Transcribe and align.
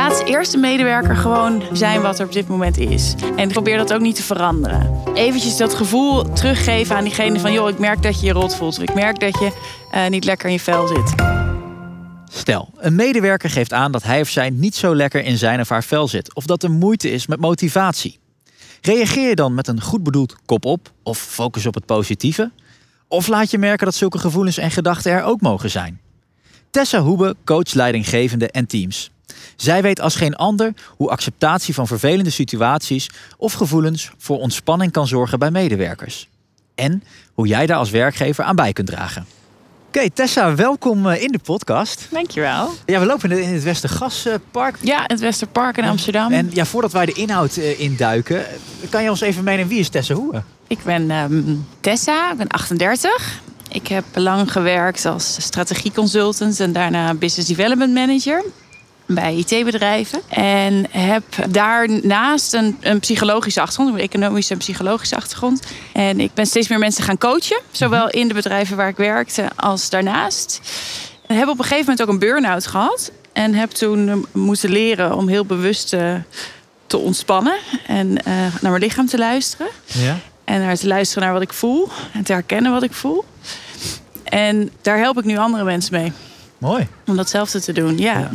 Laat 0.00 0.50
de 0.50 0.58
medewerker 0.58 1.16
gewoon 1.16 1.62
zijn 1.72 2.02
wat 2.02 2.18
er 2.18 2.26
op 2.26 2.32
dit 2.32 2.48
moment 2.48 2.78
is. 2.78 3.14
En 3.36 3.48
probeer 3.48 3.76
dat 3.76 3.92
ook 3.92 4.00
niet 4.00 4.16
te 4.16 4.22
veranderen. 4.22 5.02
Eventjes 5.14 5.56
dat 5.56 5.74
gevoel 5.74 6.32
teruggeven 6.32 6.96
aan 6.96 7.04
diegene 7.04 7.40
van... 7.40 7.52
joh, 7.52 7.68
ik 7.68 7.78
merk 7.78 8.02
dat 8.02 8.20
je 8.20 8.26
je 8.26 8.32
rot 8.32 8.56
voelt. 8.56 8.82
Ik 8.82 8.94
merk 8.94 9.20
dat 9.20 9.38
je 9.38 9.52
uh, 9.94 10.06
niet 10.06 10.24
lekker 10.24 10.46
in 10.46 10.52
je 10.52 10.60
vel 10.60 10.86
zit. 10.86 11.14
Stel, 12.30 12.70
een 12.76 12.94
medewerker 12.94 13.50
geeft 13.50 13.72
aan 13.72 13.92
dat 13.92 14.02
hij 14.02 14.20
of 14.20 14.28
zij 14.28 14.50
niet 14.50 14.76
zo 14.76 14.94
lekker 14.94 15.24
in 15.24 15.38
zijn 15.38 15.60
of 15.60 15.68
haar 15.68 15.84
vel 15.84 16.08
zit. 16.08 16.34
Of 16.34 16.44
dat 16.44 16.62
er 16.62 16.70
moeite 16.70 17.10
is 17.10 17.26
met 17.26 17.40
motivatie. 17.40 18.18
Reageer 18.80 19.28
je 19.28 19.34
dan 19.34 19.54
met 19.54 19.68
een 19.68 19.80
goed 19.80 20.02
bedoeld 20.02 20.36
kop 20.46 20.64
op 20.64 20.92
of 21.02 21.18
focus 21.18 21.66
op 21.66 21.74
het 21.74 21.86
positieve? 21.86 22.50
Of 23.08 23.26
laat 23.26 23.50
je 23.50 23.58
merken 23.58 23.84
dat 23.84 23.94
zulke 23.94 24.18
gevoelens 24.18 24.58
en 24.58 24.70
gedachten 24.70 25.12
er 25.12 25.22
ook 25.22 25.40
mogen 25.40 25.70
zijn? 25.70 26.00
Tessa 26.70 27.00
Hoebe 27.00 27.36
coach 27.44 27.74
leidinggevende 27.74 28.50
en 28.50 28.66
teams. 28.66 29.10
Zij 29.56 29.82
weet 29.82 30.00
als 30.00 30.14
geen 30.14 30.36
ander 30.36 30.72
hoe 30.96 31.10
acceptatie 31.10 31.74
van 31.74 31.86
vervelende 31.86 32.30
situaties 32.30 33.10
of 33.36 33.52
gevoelens 33.52 34.10
voor 34.18 34.38
ontspanning 34.38 34.92
kan 34.92 35.06
zorgen 35.06 35.38
bij 35.38 35.50
medewerkers. 35.50 36.28
En 36.74 37.02
hoe 37.34 37.46
jij 37.46 37.66
daar 37.66 37.78
als 37.78 37.90
werkgever 37.90 38.44
aan 38.44 38.56
bij 38.56 38.72
kunt 38.72 38.86
dragen. 38.86 39.26
Oké, 39.86 40.10
Tessa, 40.10 40.54
welkom 40.54 41.06
eh, 41.06 41.22
in 41.22 41.32
de 41.32 41.38
podcast. 41.38 42.06
Dankjewel. 42.10 42.70
Ja, 42.86 43.00
we 43.00 43.06
lopen 43.06 43.30
in 43.30 43.54
het 43.54 43.62
Westergaspark. 43.62 44.76
Ja, 44.80 45.04
het 45.06 45.20
Westerpark 45.20 45.76
in 45.76 45.84
Amsterdam. 45.84 46.32
En 46.32 46.50
ja, 46.52 46.64
voordat 46.64 46.92
wij 46.92 47.06
de 47.06 47.12
inhoud 47.12 47.56
uh, 47.56 47.80
induiken, 47.80 48.44
kan 48.90 49.02
je 49.02 49.10
ons 49.10 49.20
even 49.20 49.44
meenemen 49.44 49.68
wie 49.68 49.78
is 49.78 49.88
Tessa 49.88 50.14
Hoebe? 50.14 50.42
Ik 50.66 50.78
ben 50.84 51.10
um, 51.10 51.66
Tessa, 51.80 52.30
ik 52.30 52.36
ben 52.36 52.48
38. 52.48 53.40
Ik 53.68 53.86
heb 53.86 54.04
lang 54.14 54.52
gewerkt 54.52 55.04
als 55.04 55.36
strategieconsultant 55.42 56.60
en 56.60 56.72
daarna 56.72 57.14
business 57.14 57.48
development 57.48 57.94
manager 57.94 58.44
bij 59.14 59.34
IT-bedrijven. 59.34 60.20
En 60.28 60.86
heb 60.90 61.24
daarnaast 61.48 62.54
een, 62.54 62.76
een 62.80 63.00
psychologische 63.00 63.60
achtergrond, 63.60 63.94
een 63.94 64.00
economische 64.00 64.52
en 64.52 64.58
psychologische 64.58 65.16
achtergrond. 65.16 65.62
En 65.92 66.20
ik 66.20 66.34
ben 66.34 66.46
steeds 66.46 66.68
meer 66.68 66.78
mensen 66.78 67.04
gaan 67.04 67.18
coachen, 67.18 67.60
zowel 67.70 68.10
in 68.10 68.28
de 68.28 68.34
bedrijven 68.34 68.76
waar 68.76 68.88
ik 68.88 68.96
werkte 68.96 69.48
als 69.56 69.90
daarnaast. 69.90 70.60
En 71.26 71.36
heb 71.36 71.48
op 71.48 71.58
een 71.58 71.64
gegeven 71.64 71.84
moment 71.84 72.02
ook 72.02 72.08
een 72.08 72.18
burn-out 72.18 72.66
gehad. 72.66 73.12
En 73.32 73.54
heb 73.54 73.70
toen 73.70 74.26
moeten 74.32 74.70
leren 74.70 75.16
om 75.16 75.28
heel 75.28 75.44
bewust 75.44 75.88
te 76.86 76.98
ontspannen 76.98 77.56
en 77.86 78.08
uh, 78.08 78.24
naar 78.60 78.70
mijn 78.70 78.82
lichaam 78.82 79.06
te 79.06 79.18
luisteren. 79.18 79.68
Ja. 79.84 80.18
En 80.44 80.60
naar 80.60 80.76
te 80.76 80.86
luisteren 80.86 81.22
naar 81.22 81.32
wat 81.32 81.42
ik 81.42 81.52
voel 81.52 81.88
en 82.12 82.22
te 82.22 82.32
herkennen 82.32 82.72
wat 82.72 82.82
ik 82.82 82.92
voel. 82.92 83.24
En 84.24 84.70
daar 84.82 84.98
help 84.98 85.18
ik 85.18 85.24
nu 85.24 85.36
andere 85.36 85.64
mensen 85.64 85.94
mee. 85.94 86.12
Mooi. 86.58 86.88
Om 87.06 87.16
datzelfde 87.16 87.60
te 87.60 87.72
doen, 87.72 87.98
ja. 87.98 88.30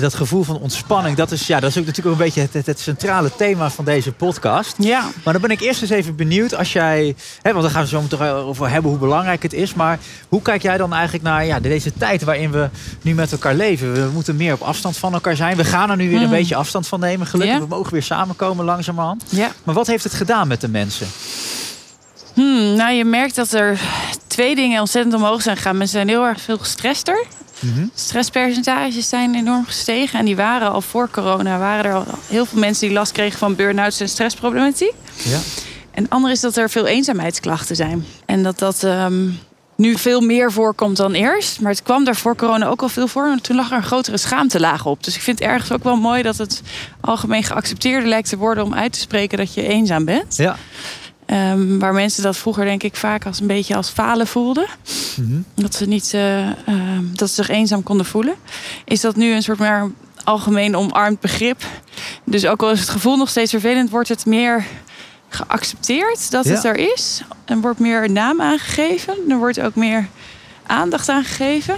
Dat 0.00 0.14
gevoel 0.14 0.42
van 0.42 0.58
ontspanning, 0.58 1.16
dat 1.16 1.30
is, 1.30 1.46
ja, 1.46 1.60
dat 1.60 1.70
is 1.70 1.78
ook 1.78 1.86
natuurlijk 1.86 2.16
een 2.16 2.24
beetje 2.24 2.48
het, 2.52 2.66
het, 2.66 2.80
centrale 2.80 3.30
thema 3.36 3.70
van 3.70 3.84
deze 3.84 4.12
podcast. 4.12 4.74
Ja. 4.78 5.08
Maar 5.24 5.32
dan 5.32 5.42
ben 5.42 5.50
ik 5.50 5.60
eerst 5.60 5.82
eens 5.82 5.90
even 5.90 6.16
benieuwd 6.16 6.54
als 6.54 6.72
jij, 6.72 7.14
hè, 7.42 7.50
want 7.50 7.62
daar 7.62 7.72
gaan 7.72 7.82
we 7.82 7.88
zo 7.88 8.00
meteen 8.02 8.20
over 8.20 8.70
hebben 8.70 8.90
hoe 8.90 9.00
belangrijk 9.00 9.42
het 9.42 9.52
is. 9.52 9.74
Maar 9.74 9.98
hoe 10.28 10.42
kijk 10.42 10.62
jij 10.62 10.76
dan 10.76 10.92
eigenlijk 10.92 11.24
naar 11.24 11.46
ja, 11.46 11.60
deze 11.60 11.92
tijd 11.92 12.22
waarin 12.22 12.50
we 12.50 12.68
nu 13.02 13.14
met 13.14 13.32
elkaar 13.32 13.54
leven? 13.54 13.92
We 13.92 14.10
moeten 14.12 14.36
meer 14.36 14.52
op 14.52 14.60
afstand 14.60 14.96
van 14.96 15.12
elkaar 15.12 15.36
zijn. 15.36 15.56
We 15.56 15.64
gaan 15.64 15.90
er 15.90 15.96
nu 15.96 16.08
weer 16.08 16.16
een 16.16 16.22
hmm. 16.22 16.30
beetje 16.30 16.56
afstand 16.56 16.88
van 16.88 17.00
nemen, 17.00 17.26
gelukkig. 17.26 17.58
We 17.58 17.66
mogen 17.66 17.92
weer 17.92 18.02
samenkomen 18.02 18.64
langzamerhand. 18.64 19.24
Ja. 19.28 19.50
Maar 19.64 19.74
wat 19.74 19.86
heeft 19.86 20.04
het 20.04 20.14
gedaan 20.14 20.48
met 20.48 20.60
de 20.60 20.68
mensen? 20.68 21.06
Hmm, 22.34 22.74
nou, 22.74 22.92
je 22.92 23.04
merkt 23.04 23.34
dat 23.34 23.52
er 23.52 23.80
twee 24.26 24.54
dingen 24.54 24.80
ontzettend 24.80 25.14
omhoog 25.14 25.42
zijn 25.42 25.56
gegaan. 25.56 25.76
Mensen 25.76 25.96
zijn 25.96 26.08
heel 26.08 26.24
erg 26.24 26.40
veel 26.40 26.58
gestrester. 26.58 27.26
Mm 27.60 27.90
Stresspercentages 27.94 29.08
zijn 29.08 29.34
enorm 29.34 29.64
gestegen. 29.64 30.18
En 30.18 30.24
die 30.24 30.36
waren 30.36 30.70
al 30.70 30.80
voor 30.80 31.10
corona 31.10 31.58
waren 31.58 31.84
er 31.84 31.94
al 31.94 32.04
heel 32.26 32.46
veel 32.46 32.58
mensen 32.58 32.86
die 32.86 32.96
last 32.96 33.12
kregen 33.12 33.38
van 33.38 33.54
burn-outs 33.54 34.00
en 34.00 34.08
stressproblematiek. 34.08 34.94
Ja. 35.24 35.38
En 35.90 36.02
het 36.02 36.12
andere 36.12 36.32
is 36.32 36.40
dat 36.40 36.56
er 36.56 36.70
veel 36.70 36.86
eenzaamheidsklachten 36.86 37.76
zijn. 37.76 38.04
En 38.26 38.42
dat 38.42 38.58
dat 38.58 38.82
ehm, 38.82 39.28
nu 39.76 39.96
veel 39.96 40.20
meer 40.20 40.52
voorkomt 40.52 40.96
dan 40.96 41.12
eerst. 41.12 41.60
Maar 41.60 41.70
het 41.70 41.82
kwam 41.82 42.04
daar 42.04 42.16
voor 42.16 42.36
corona 42.36 42.66
ook 42.66 42.82
al 42.82 42.88
veel 42.88 43.08
voor. 43.08 43.26
En 43.26 43.42
toen 43.42 43.56
lag 43.56 43.70
er 43.70 43.76
een 43.76 43.82
grotere 43.82 44.16
schaamtelaag 44.16 44.86
op. 44.86 45.04
Dus 45.04 45.16
ik 45.16 45.22
vind 45.22 45.38
het 45.38 45.48
ergens 45.48 45.72
ook 45.72 45.84
wel 45.84 45.96
mooi 45.96 46.22
dat 46.22 46.36
het 46.36 46.62
algemeen 47.00 47.44
geaccepteerd 47.44 48.06
lijkt 48.06 48.28
te 48.28 48.36
worden 48.36 48.64
om 48.64 48.74
uit 48.74 48.92
te 48.92 48.98
spreken 48.98 49.38
dat 49.38 49.54
je 49.54 49.66
eenzaam 49.66 50.04
bent. 50.04 50.36
Ja. 50.36 50.56
Um, 51.32 51.78
waar 51.78 51.92
mensen 51.92 52.22
dat 52.22 52.36
vroeger 52.36 52.64
denk 52.64 52.82
ik 52.82 52.96
vaak 52.96 53.26
als 53.26 53.40
een 53.40 53.46
beetje 53.46 53.76
als 53.76 53.88
falen 53.88 54.26
voelden. 54.26 54.66
Mm 55.16 55.44
Dat 55.54 55.74
ze 55.74 55.86
niet 55.86 56.12
uh, 56.14 56.46
uh, 56.46 56.52
dat 57.12 57.28
ze 57.28 57.34
zich 57.34 57.48
eenzaam 57.48 57.82
konden 57.82 58.06
voelen. 58.06 58.34
Is 58.84 59.00
dat 59.00 59.16
nu 59.16 59.32
een 59.32 59.42
soort 59.42 59.58
meer 59.58 59.90
algemeen 60.24 60.76
omarmd 60.76 61.20
begrip. 61.20 61.62
Dus 62.24 62.46
ook 62.46 62.62
al 62.62 62.70
is 62.70 62.80
het 62.80 62.88
gevoel 62.88 63.16
nog 63.16 63.28
steeds 63.28 63.50
vervelend, 63.50 63.90
wordt 63.90 64.08
het 64.08 64.26
meer 64.26 64.64
geaccepteerd 65.28 66.30
dat 66.30 66.44
het 66.44 66.64
er 66.64 66.76
is. 66.76 67.22
En 67.44 67.60
wordt 67.60 67.78
meer 67.78 68.10
naam 68.10 68.40
aangegeven. 68.40 69.14
Er 69.28 69.38
wordt 69.38 69.60
ook 69.60 69.74
meer 69.74 70.08
aandacht 70.66 71.08
aan 71.08 71.24
gegeven. 71.24 71.76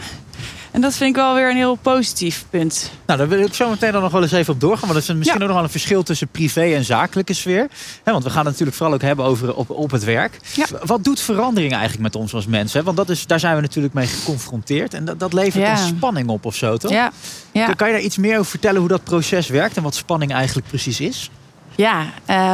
En 0.73 0.81
dat 0.81 0.95
vind 0.95 1.11
ik 1.11 1.17
wel 1.17 1.35
weer 1.35 1.51
een 1.51 1.57
heel 1.57 1.75
positief 1.75 2.45
punt. 2.51 2.91
Nou, 3.07 3.19
daar 3.19 3.29
wil 3.29 3.41
ik 3.41 3.55
zo 3.55 3.71
meteen 3.71 3.93
dan 3.93 4.03
nog 4.03 4.13
wel 4.13 4.23
eens 4.23 4.33
even 4.33 4.55
op 4.55 4.61
doorgaan. 4.61 4.89
Want 4.89 4.93
dat 4.93 5.03
is 5.03 5.15
misschien 5.15 5.41
ook 5.41 5.47
nog 5.47 5.57
wel 5.57 5.65
een 5.65 5.71
verschil 5.71 6.03
tussen 6.03 6.29
privé 6.29 6.75
en 6.75 6.85
zakelijke 6.85 7.33
sfeer. 7.33 7.69
want 8.05 8.25
we 8.25 8.31
gaan 8.31 8.39
het 8.39 8.51
natuurlijk 8.51 8.77
vooral 8.77 8.95
ook 8.95 9.03
hebben 9.03 9.25
over 9.25 9.55
op, 9.55 9.71
op 9.71 9.91
het 9.91 10.05
werk. 10.05 10.39
Wat 10.85 11.05
doet 11.05 11.21
verandering 11.21 11.73
eigenlijk 11.73 12.03
met 12.03 12.17
ons 12.17 12.35
als 12.35 12.47
mensen? 12.47 12.85
Want 12.85 12.97
dat 12.97 13.09
is, 13.09 13.27
daar 13.27 13.41
zijn 13.41 13.55
we 13.55 13.61
natuurlijk 13.61 13.95
mee 13.95 14.07
geconfronteerd. 14.07 14.95
En 14.95 15.05
dat, 15.05 15.21
dat 15.21 15.33
levert 15.33 15.69
een 15.69 15.87
spanning 15.87 16.29
op 16.29 16.45
of 16.45 16.55
zo, 16.55 16.77
toch? 16.77 16.91
Ja. 16.91 17.13
Kan 17.53 17.87
je 17.89 17.95
daar 17.95 18.03
iets 18.03 18.17
meer 18.17 18.39
over 18.39 18.51
vertellen 18.51 18.81
hoe 18.81 18.89
dat 18.89 19.05
proces 19.05 19.49
werkt 19.49 19.77
en 19.77 19.83
wat 19.83 19.95
spanning 19.95 20.33
eigenlijk 20.33 20.67
precies 20.67 21.01
is? 21.01 21.31
Ja, 21.77 22.07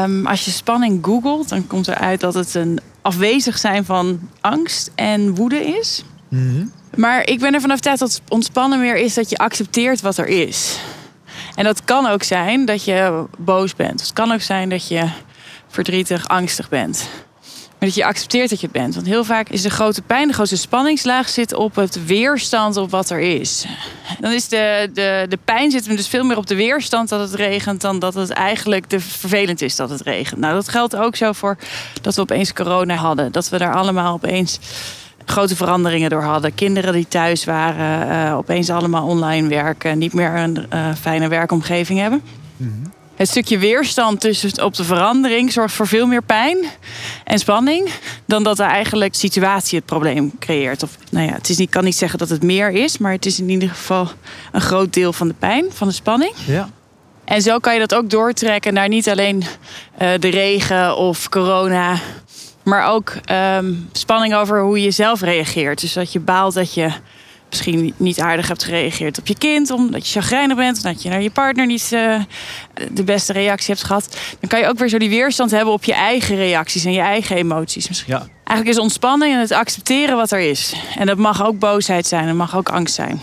um, 0.04 0.26
als 0.26 0.44
je 0.44 0.50
spanning 0.50 1.04
googelt, 1.04 1.48
dan 1.48 1.66
komt 1.66 1.88
eruit 1.88 2.20
dat 2.20 2.34
het 2.34 2.54
een 2.54 2.80
afwezig 3.02 3.58
zijn 3.58 3.84
van 3.84 4.20
angst 4.40 4.90
en 4.94 5.34
woede 5.34 5.64
is. 5.64 6.04
Mm 6.28 6.72
maar 6.96 7.26
ik 7.26 7.40
ben 7.40 7.54
ervan 7.54 7.70
overtuigd 7.70 7.98
dat 7.98 8.20
ontspannen 8.28 8.80
meer 8.80 8.96
is 8.96 9.14
dat 9.14 9.30
je 9.30 9.36
accepteert 9.36 10.00
wat 10.00 10.16
er 10.16 10.26
is. 10.26 10.78
En 11.54 11.64
dat 11.64 11.84
kan 11.84 12.06
ook 12.06 12.22
zijn 12.22 12.64
dat 12.64 12.84
je 12.84 13.24
boos 13.38 13.74
bent. 13.74 14.00
Het 14.00 14.12
kan 14.12 14.32
ook 14.32 14.40
zijn 14.40 14.68
dat 14.68 14.88
je 14.88 15.08
verdrietig, 15.68 16.28
angstig 16.28 16.68
bent. 16.68 17.08
Maar 17.78 17.88
dat 17.88 17.94
je 17.96 18.04
accepteert 18.04 18.50
dat 18.50 18.60
je 18.60 18.68
bent. 18.68 18.94
Want 18.94 19.06
heel 19.06 19.24
vaak 19.24 19.48
is 19.48 19.62
de 19.62 19.70
grote 19.70 20.02
pijn, 20.02 20.28
de 20.28 20.34
grootste 20.34 20.56
spanningslaag 20.56 21.28
zit 21.28 21.54
op 21.54 21.74
het 21.74 22.06
weerstand 22.06 22.76
op 22.76 22.90
wat 22.90 23.10
er 23.10 23.20
is. 23.20 23.66
Dan 24.20 24.32
is 24.32 24.48
de, 24.48 24.90
de, 24.92 25.26
de 25.28 25.38
pijn 25.44 25.70
zit 25.70 25.86
hem 25.86 25.96
dus 25.96 26.08
veel 26.08 26.24
meer 26.24 26.36
op 26.36 26.46
de 26.46 26.54
weerstand 26.54 27.08
dat 27.08 27.20
het 27.20 27.34
regent... 27.34 27.80
dan 27.80 27.98
dat 27.98 28.14
het 28.14 28.30
eigenlijk 28.30 28.90
de 28.90 29.00
vervelend 29.00 29.62
is 29.62 29.76
dat 29.76 29.90
het 29.90 30.00
regent. 30.00 30.40
Nou, 30.40 30.54
dat 30.54 30.68
geldt 30.68 30.96
ook 30.96 31.16
zo 31.16 31.32
voor 31.32 31.56
dat 32.02 32.14
we 32.14 32.20
opeens 32.20 32.52
corona 32.52 32.94
hadden. 32.94 33.32
Dat 33.32 33.48
we 33.48 33.58
daar 33.58 33.74
allemaal 33.74 34.12
opeens 34.12 34.58
grote 35.28 35.56
veranderingen 35.56 36.10
door 36.10 36.22
hadden. 36.22 36.54
Kinderen 36.54 36.92
die 36.92 37.08
thuis 37.08 37.44
waren, 37.44 38.08
uh, 38.08 38.36
opeens 38.36 38.70
allemaal 38.70 39.06
online 39.06 39.48
werken, 39.48 39.98
niet 39.98 40.12
meer 40.12 40.34
een 40.34 40.66
uh, 40.74 40.94
fijne 41.00 41.28
werkomgeving 41.28 41.98
hebben. 41.98 42.22
Mhm. 42.56 42.70
Het 43.16 43.28
stukje 43.28 43.58
weerstand 43.58 44.20
tussen 44.20 44.64
op 44.64 44.74
de 44.74 44.84
verandering 44.84 45.52
zorgt 45.52 45.74
voor 45.74 45.86
veel 45.86 46.06
meer 46.06 46.22
pijn 46.22 46.58
en 47.24 47.38
spanning 47.38 47.90
dan 48.26 48.42
dat 48.42 48.58
er 48.58 48.66
eigenlijk 48.66 49.14
situatie 49.14 49.78
het 49.78 49.86
probleem 49.86 50.32
creëert. 50.38 50.82
Of, 50.82 50.96
nou 51.10 51.26
ja, 51.26 51.32
het 51.32 51.48
is 51.48 51.56
niet, 51.56 51.70
kan 51.70 51.84
niet 51.84 51.96
zeggen 51.96 52.18
dat 52.18 52.28
het 52.28 52.42
meer 52.42 52.70
is, 52.70 52.98
maar 52.98 53.12
het 53.12 53.26
is 53.26 53.38
in 53.40 53.48
ieder 53.48 53.68
geval 53.68 54.08
een 54.52 54.60
groot 54.60 54.92
deel 54.92 55.12
van 55.12 55.28
de 55.28 55.34
pijn, 55.38 55.66
van 55.72 55.88
de 55.88 55.94
spanning. 55.94 56.32
Ja. 56.46 56.68
En 57.24 57.42
zo 57.42 57.58
kan 57.58 57.74
je 57.74 57.80
dat 57.80 57.94
ook 57.94 58.10
doortrekken 58.10 58.74
naar 58.74 58.88
niet 58.88 59.08
alleen 59.08 59.42
uh, 60.02 60.10
de 60.18 60.28
regen 60.28 60.96
of 60.96 61.28
corona, 61.28 62.00
maar 62.68 62.86
ook 62.86 63.12
um, 63.30 63.88
spanning 63.92 64.34
over 64.34 64.62
hoe 64.62 64.82
je 64.82 64.90
zelf 64.90 65.20
reageert. 65.20 65.80
Dus 65.80 65.92
dat 65.92 66.12
je 66.12 66.20
baalt 66.20 66.54
dat 66.54 66.74
je 66.74 66.92
misschien 67.48 67.94
niet 67.96 68.20
aardig 68.20 68.48
hebt 68.48 68.64
gereageerd 68.64 69.18
op 69.18 69.26
je 69.26 69.38
kind, 69.38 69.70
omdat 69.70 70.06
je 70.06 70.20
chagrijnig 70.20 70.56
bent, 70.56 70.76
of 70.76 70.82
dat 70.82 71.02
je 71.02 71.08
naar 71.08 71.22
je 71.22 71.30
partner 71.30 71.66
niet 71.66 71.90
uh, 71.92 72.20
de 72.90 73.04
beste 73.04 73.32
reactie 73.32 73.74
hebt 73.74 73.86
gehad. 73.86 74.18
Dan 74.40 74.48
kan 74.48 74.58
je 74.58 74.66
ook 74.66 74.78
weer 74.78 74.88
zo 74.88 74.98
die 74.98 75.08
weerstand 75.08 75.50
hebben 75.50 75.74
op 75.74 75.84
je 75.84 75.94
eigen 75.94 76.36
reacties 76.36 76.84
en 76.84 76.92
je 76.92 77.00
eigen 77.00 77.36
emoties. 77.36 77.88
Misschien. 77.88 78.14
Ja. 78.14 78.26
Eigenlijk 78.44 78.78
is 78.78 78.82
ontspanning 78.82 79.34
en 79.34 79.40
het 79.40 79.52
accepteren 79.52 80.16
wat 80.16 80.30
er 80.30 80.40
is. 80.40 80.74
En 80.96 81.06
dat 81.06 81.18
mag 81.18 81.44
ook 81.44 81.58
boosheid 81.58 82.06
zijn, 82.06 82.26
dat 82.26 82.36
mag 82.36 82.56
ook 82.56 82.68
angst 82.68 82.94
zijn. 82.94 83.20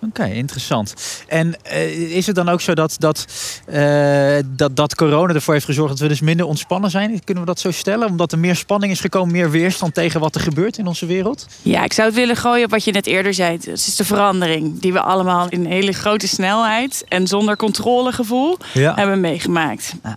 Oké, 0.00 0.24
interessant. 0.24 0.94
En 1.28 1.56
uh, 1.66 2.16
is 2.16 2.26
het 2.26 2.36
dan 2.36 2.48
ook 2.48 2.60
zo 2.60 2.74
dat, 2.74 2.96
dat, 2.98 3.26
uh, 3.68 4.36
dat, 4.46 4.76
dat 4.76 4.94
corona 4.94 5.34
ervoor 5.34 5.54
heeft 5.54 5.66
gezorgd 5.66 5.90
dat 5.90 6.00
we 6.00 6.08
dus 6.08 6.20
minder 6.20 6.46
ontspannen 6.46 6.90
zijn? 6.90 7.24
Kunnen 7.24 7.44
we 7.44 7.50
dat 7.50 7.60
zo 7.60 7.70
stellen? 7.70 8.08
Omdat 8.08 8.32
er 8.32 8.38
meer 8.38 8.56
spanning 8.56 8.92
is 8.92 9.00
gekomen, 9.00 9.32
meer 9.32 9.50
weerstand 9.50 9.94
tegen 9.94 10.20
wat 10.20 10.34
er 10.34 10.40
gebeurt 10.40 10.78
in 10.78 10.86
onze 10.86 11.06
wereld? 11.06 11.46
Ja, 11.62 11.84
ik 11.84 11.92
zou 11.92 12.08
het 12.08 12.16
willen 12.16 12.36
gooien 12.36 12.64
op 12.64 12.70
wat 12.70 12.84
je 12.84 12.92
net 12.92 13.06
eerder 13.06 13.34
zei. 13.34 13.52
Het 13.52 13.66
is 13.66 13.96
de 13.96 14.04
verandering 14.04 14.80
die 14.80 14.92
we 14.92 15.00
allemaal 15.00 15.48
in 15.48 15.64
hele 15.64 15.92
grote 15.92 16.28
snelheid 16.28 17.04
en 17.08 17.26
zonder 17.26 17.56
controlegevoel 17.56 18.58
hebben 18.72 19.20
meegemaakt. 19.20 19.94
Ja. 20.02 20.16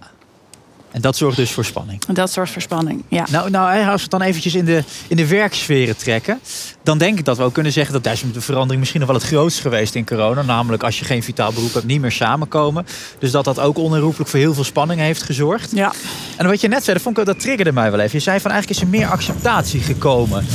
En 0.91 1.01
dat 1.01 1.17
zorgt 1.17 1.37
dus 1.37 1.51
voor 1.51 1.65
spanning. 1.65 2.05
Dat 2.05 2.31
zorgt 2.31 2.51
voor 2.51 2.61
spanning, 2.61 3.03
ja. 3.07 3.25
Nou, 3.31 3.49
nou 3.49 3.77
als 3.77 3.95
we 3.95 4.01
het 4.01 4.11
dan 4.11 4.21
eventjes 4.21 4.55
in 4.55 4.65
de, 4.65 4.83
in 5.07 5.15
de 5.15 5.27
werksferen 5.27 5.97
trekken... 5.97 6.39
dan 6.83 6.97
denk 6.97 7.19
ik 7.19 7.25
dat 7.25 7.37
we 7.37 7.43
ook 7.43 7.53
kunnen 7.53 7.71
zeggen 7.71 7.93
dat 7.93 8.03
daar 8.03 8.13
is 8.13 8.23
de 8.33 8.41
verandering 8.41 8.79
misschien 8.79 8.99
nog 8.99 9.09
wel 9.09 9.19
het 9.19 9.27
grootst 9.27 9.59
geweest 9.59 9.95
in 9.95 10.05
corona. 10.05 10.41
Namelijk 10.41 10.83
als 10.83 10.99
je 10.99 11.05
geen 11.05 11.23
vitaal 11.23 11.53
beroep 11.53 11.73
hebt, 11.73 11.85
niet 11.85 12.01
meer 12.01 12.11
samenkomen. 12.11 12.85
Dus 13.19 13.31
dat 13.31 13.45
dat 13.45 13.59
ook 13.59 13.77
onherroepelijk 13.77 14.29
voor 14.29 14.39
heel 14.39 14.53
veel 14.53 14.63
spanning 14.63 14.99
heeft 14.99 15.23
gezorgd. 15.23 15.71
Ja. 15.71 15.91
En 16.37 16.47
wat 16.47 16.61
je 16.61 16.67
net 16.67 16.83
zei, 16.83 16.93
dat, 16.93 17.03
vond 17.03 17.17
ik, 17.17 17.25
dat 17.25 17.39
triggerde 17.39 17.71
mij 17.71 17.91
wel 17.91 17.99
even. 17.99 18.17
Je 18.17 18.23
zei 18.23 18.39
van 18.39 18.51
eigenlijk 18.51 18.81
is 18.81 18.85
er 18.85 18.91
meer 18.91 19.07
acceptatie 19.07 19.81
gekomen. 19.81 20.45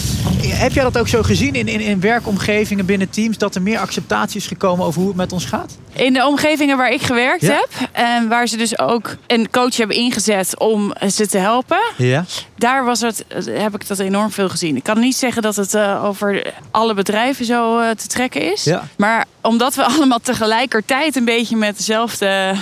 Heb 0.42 0.72
jij 0.72 0.82
dat 0.82 0.98
ook 0.98 1.08
zo 1.08 1.22
gezien 1.22 1.54
in, 1.54 1.68
in, 1.68 1.80
in 1.80 2.00
werkomgevingen 2.00 2.86
binnen 2.86 3.10
teams... 3.10 3.38
dat 3.38 3.54
er 3.54 3.62
meer 3.62 3.78
acceptatie 3.78 4.40
is 4.40 4.46
gekomen 4.46 4.86
over 4.86 5.00
hoe 5.00 5.08
het 5.08 5.18
met 5.18 5.32
ons 5.32 5.44
gaat? 5.44 5.76
In 5.92 6.12
de 6.12 6.26
omgevingen 6.26 6.76
waar 6.76 6.92
ik 6.92 7.02
gewerkt 7.02 7.42
heb... 7.42 7.68
en 7.92 8.28
waar 8.28 8.46
ze 8.46 8.56
dus 8.56 8.78
ook 8.78 9.16
een 9.26 9.50
coach 9.50 9.76
hebben 9.76 9.96
ingezet 9.96 10.22
om 10.58 10.92
ze 11.10 11.26
te 11.26 11.38
helpen... 11.38 11.80
Ja. 11.96 12.24
daar 12.56 12.84
was 12.84 13.00
het, 13.00 13.24
heb 13.50 13.74
ik 13.74 13.86
dat 13.86 13.98
enorm 13.98 14.30
veel 14.30 14.48
gezien. 14.48 14.76
Ik 14.76 14.82
kan 14.82 15.00
niet 15.00 15.16
zeggen 15.16 15.42
dat 15.42 15.56
het 15.56 15.74
uh, 15.74 16.04
over 16.04 16.52
alle 16.70 16.94
bedrijven 16.94 17.44
zo 17.44 17.80
uh, 17.80 17.90
te 17.90 18.06
trekken 18.06 18.52
is. 18.52 18.64
Ja. 18.64 18.88
Maar 18.96 19.24
omdat 19.40 19.74
we 19.74 19.84
allemaal 19.94 20.20
tegelijkertijd 20.20 21.16
een 21.16 21.24
beetje 21.24 21.56
met 21.56 21.76
dezelfde 21.76 22.54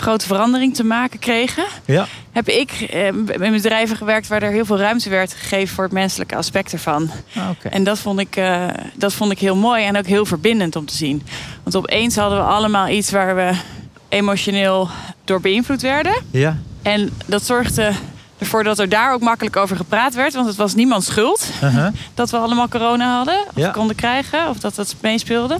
grote 0.00 0.26
verandering 0.26 0.74
te 0.74 0.84
maken 0.84 1.18
kregen, 1.18 1.64
ja. 1.84 2.06
heb 2.32 2.48
ik 2.48 2.70
eh, 2.70 3.06
in 3.06 3.52
bedrijven 3.52 3.96
gewerkt 3.96 4.28
waar 4.28 4.42
er 4.42 4.50
heel 4.50 4.64
veel 4.64 4.78
ruimte 4.78 5.10
werd 5.10 5.34
gegeven 5.34 5.74
voor 5.74 5.84
het 5.84 5.92
menselijke 5.92 6.36
aspect 6.36 6.72
ervan. 6.72 7.10
Ah, 7.36 7.48
okay. 7.50 7.72
En 7.72 7.84
dat 7.84 7.98
vond, 7.98 8.20
ik, 8.20 8.36
uh, 8.36 8.66
dat 8.94 9.12
vond 9.12 9.32
ik 9.32 9.38
heel 9.38 9.56
mooi 9.56 9.84
en 9.84 9.96
ook 9.96 10.06
heel 10.06 10.26
verbindend 10.26 10.76
om 10.76 10.86
te 10.86 10.96
zien. 10.96 11.22
Want 11.62 11.76
opeens 11.76 12.16
hadden 12.16 12.38
we 12.38 12.44
allemaal 12.44 12.88
iets 12.88 13.10
waar 13.10 13.36
we 13.36 13.52
emotioneel 14.10 14.88
door 15.24 15.40
beïnvloed 15.40 15.82
werden. 15.82 16.14
Ja. 16.30 16.56
En 16.82 17.10
dat 17.26 17.42
zorgde 17.42 17.92
ervoor 18.38 18.64
dat 18.64 18.78
er 18.78 18.88
daar 18.88 19.12
ook 19.12 19.20
makkelijk 19.20 19.56
over 19.56 19.76
gepraat 19.76 20.14
werd. 20.14 20.34
Want 20.34 20.46
het 20.46 20.56
was 20.56 20.74
niemands 20.74 21.06
schuld 21.06 21.46
uh 21.64 21.74
-huh. 21.74 21.86
dat 22.14 22.30
we 22.30 22.36
allemaal 22.36 22.68
corona 22.68 23.16
hadden. 23.16 23.38
Of 23.48 23.54
Ja. 23.54 23.70
konden 23.70 23.96
krijgen. 23.96 24.48
Of 24.48 24.58
dat 24.58 24.74
dat 24.74 24.94
meespeelde. 25.00 25.58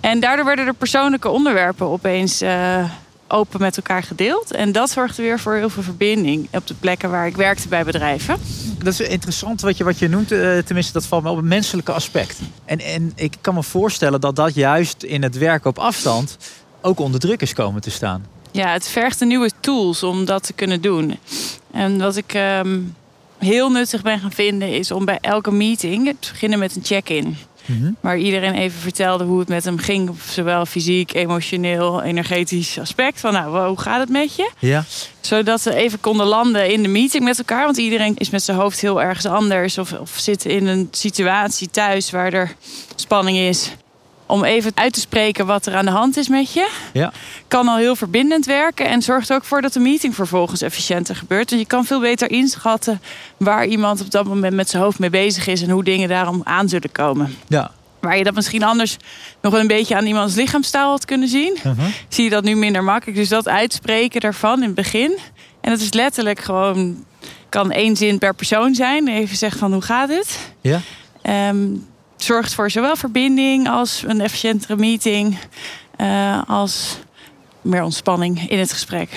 En 0.00 0.20
daardoor 0.20 0.44
werden 0.44 0.66
er 0.66 0.74
persoonlijke 0.74 1.28
onderwerpen 1.28 1.86
opeens 1.86 2.42
uh, 2.42 2.84
open 3.28 3.60
met 3.60 3.76
elkaar 3.76 4.02
gedeeld. 4.02 4.50
En 4.52 4.72
dat 4.72 4.90
zorgde 4.90 5.22
weer 5.22 5.38
voor 5.40 5.54
heel 5.54 5.70
veel 5.70 5.82
verbinding 5.82 6.48
op 6.52 6.66
de 6.66 6.74
plekken 6.74 7.10
waar 7.10 7.26
ik 7.26 7.36
werkte 7.36 7.68
bij 7.68 7.84
bedrijven. 7.84 8.36
Dat 8.78 8.92
is 8.92 9.00
interessant 9.00 9.60
wat 9.60 9.76
je, 9.76 9.84
wat 9.84 9.98
je 9.98 10.08
noemt. 10.08 10.32
Uh, 10.32 10.58
tenminste, 10.58 10.92
dat 10.92 11.06
valt 11.06 11.22
me 11.22 11.30
op 11.30 11.36
het 11.36 11.44
menselijke 11.44 11.92
aspect. 11.92 12.38
En, 12.64 12.78
en 12.80 13.12
ik 13.14 13.34
kan 13.40 13.54
me 13.54 13.62
voorstellen 13.62 14.20
dat 14.20 14.36
dat 14.36 14.54
juist 14.54 15.02
in 15.02 15.22
het 15.22 15.38
werken 15.38 15.70
op 15.70 15.78
afstand 15.78 16.36
ook 16.82 16.98
onder 16.98 17.20
druk 17.20 17.42
is 17.42 17.52
komen 17.52 17.80
te 17.80 17.90
staan. 17.90 18.26
Ja, 18.50 18.72
het 18.72 18.88
vergt 18.88 19.18
de 19.18 19.24
nieuwe 19.24 19.50
tools 19.60 20.02
om 20.02 20.24
dat 20.24 20.42
te 20.42 20.52
kunnen 20.52 20.80
doen. 20.80 21.18
En 21.70 21.98
wat 21.98 22.16
ik 22.16 22.34
um, 22.34 22.94
heel 23.38 23.70
nuttig 23.70 24.02
ben 24.02 24.18
gaan 24.18 24.32
vinden 24.32 24.68
is 24.68 24.90
om 24.90 25.04
bij 25.04 25.18
elke 25.20 25.50
meeting 25.50 26.16
te 26.20 26.30
beginnen 26.30 26.58
met 26.58 26.76
een 26.76 26.84
check-in. 26.84 27.36
-hmm. 27.64 27.96
Waar 28.00 28.18
iedereen 28.18 28.54
even 28.54 28.80
vertelde 28.80 29.24
hoe 29.24 29.38
het 29.38 29.48
met 29.48 29.64
hem 29.64 29.78
ging. 29.78 30.10
Zowel 30.28 30.66
fysiek, 30.66 31.14
emotioneel, 31.14 32.02
energetisch 32.02 32.78
aspect. 32.78 33.20
Van 33.20 33.32
nou, 33.32 33.68
hoe 33.68 33.80
gaat 33.80 34.00
het 34.00 34.08
met 34.08 34.36
je? 34.36 34.50
Ja. 34.58 34.84
Zodat 35.20 35.60
ze 35.60 35.74
even 35.74 36.00
konden 36.00 36.26
landen 36.26 36.72
in 36.72 36.82
de 36.82 36.88
meeting 36.88 37.24
met 37.24 37.38
elkaar. 37.38 37.64
Want 37.64 37.76
iedereen 37.76 38.14
is 38.16 38.30
met 38.30 38.42
zijn 38.42 38.56
hoofd 38.56 38.80
heel 38.80 39.02
ergens 39.02 39.26
anders. 39.26 39.78
Of, 39.78 39.92
of 39.92 40.10
zit 40.16 40.44
in 40.44 40.66
een 40.66 40.88
situatie 40.90 41.70
thuis 41.70 42.10
waar 42.10 42.32
er 42.32 42.54
spanning 42.94 43.38
is 43.38 43.70
om 44.32 44.44
even 44.44 44.72
uit 44.74 44.92
te 44.92 45.00
spreken 45.00 45.46
wat 45.46 45.66
er 45.66 45.74
aan 45.74 45.84
de 45.84 45.90
hand 45.90 46.16
is 46.16 46.28
met 46.28 46.52
je. 46.52 46.70
Ja. 46.92 47.12
Kan 47.48 47.68
al 47.68 47.76
heel 47.76 47.96
verbindend 47.96 48.46
werken 48.46 48.86
en 48.86 49.02
zorgt 49.02 49.28
er 49.28 49.36
ook 49.36 49.44
voor 49.44 49.62
dat 49.62 49.72
de 49.72 49.80
meeting 49.80 50.14
vervolgens 50.14 50.62
efficiënter 50.62 51.16
gebeurt. 51.16 51.48
Dus 51.48 51.58
je 51.58 51.66
kan 51.66 51.84
veel 51.84 52.00
beter 52.00 52.30
inschatten 52.30 53.00
waar 53.36 53.66
iemand 53.66 54.00
op 54.00 54.10
dat 54.10 54.26
moment 54.26 54.54
met 54.54 54.70
zijn 54.70 54.82
hoofd 54.82 54.98
mee 54.98 55.10
bezig 55.10 55.46
is 55.46 55.62
en 55.62 55.70
hoe 55.70 55.84
dingen 55.84 56.08
daarom 56.08 56.40
aan 56.44 56.68
zullen 56.68 56.92
komen. 56.92 57.36
Ja. 57.48 57.70
Waar 58.00 58.16
je 58.18 58.24
dat 58.24 58.34
misschien 58.34 58.62
anders 58.62 58.96
nog 59.40 59.52
wel 59.52 59.60
een 59.60 59.66
beetje 59.66 59.96
aan 59.96 60.06
iemands 60.06 60.34
lichaamstaal 60.34 60.90
had 60.90 61.04
kunnen 61.04 61.28
zien, 61.28 61.56
uh 61.56 61.62
-huh. 61.62 61.84
zie 62.08 62.24
je 62.24 62.30
dat 62.30 62.44
nu 62.44 62.54
minder 62.54 62.84
makkelijk. 62.84 63.18
Dus 63.18 63.28
dat 63.28 63.48
uitspreken 63.48 64.20
daarvan 64.20 64.58
in 64.58 64.66
het 64.66 64.74
begin. 64.74 65.18
En 65.60 65.70
dat 65.70 65.80
is 65.80 65.92
letterlijk 65.92 66.40
gewoon, 66.40 67.04
kan 67.48 67.70
één 67.70 67.96
zin 67.96 68.18
per 68.18 68.34
persoon 68.34 68.74
zijn. 68.74 69.08
Even 69.08 69.36
zeggen 69.36 69.58
van 69.58 69.72
hoe 69.72 69.82
gaat 69.82 70.08
het? 70.08 70.38
Ja. 70.60 70.80
Um, 71.48 71.90
zorgt 72.22 72.54
voor 72.54 72.70
zowel 72.70 72.96
verbinding 72.96 73.68
als 73.68 74.04
een 74.06 74.20
efficiëntere 74.20 74.76
meeting, 74.76 75.38
uh, 76.00 76.42
als 76.46 76.98
meer 77.60 77.82
ontspanning 77.82 78.48
in 78.50 78.58
het 78.58 78.72
gesprek. 78.72 79.08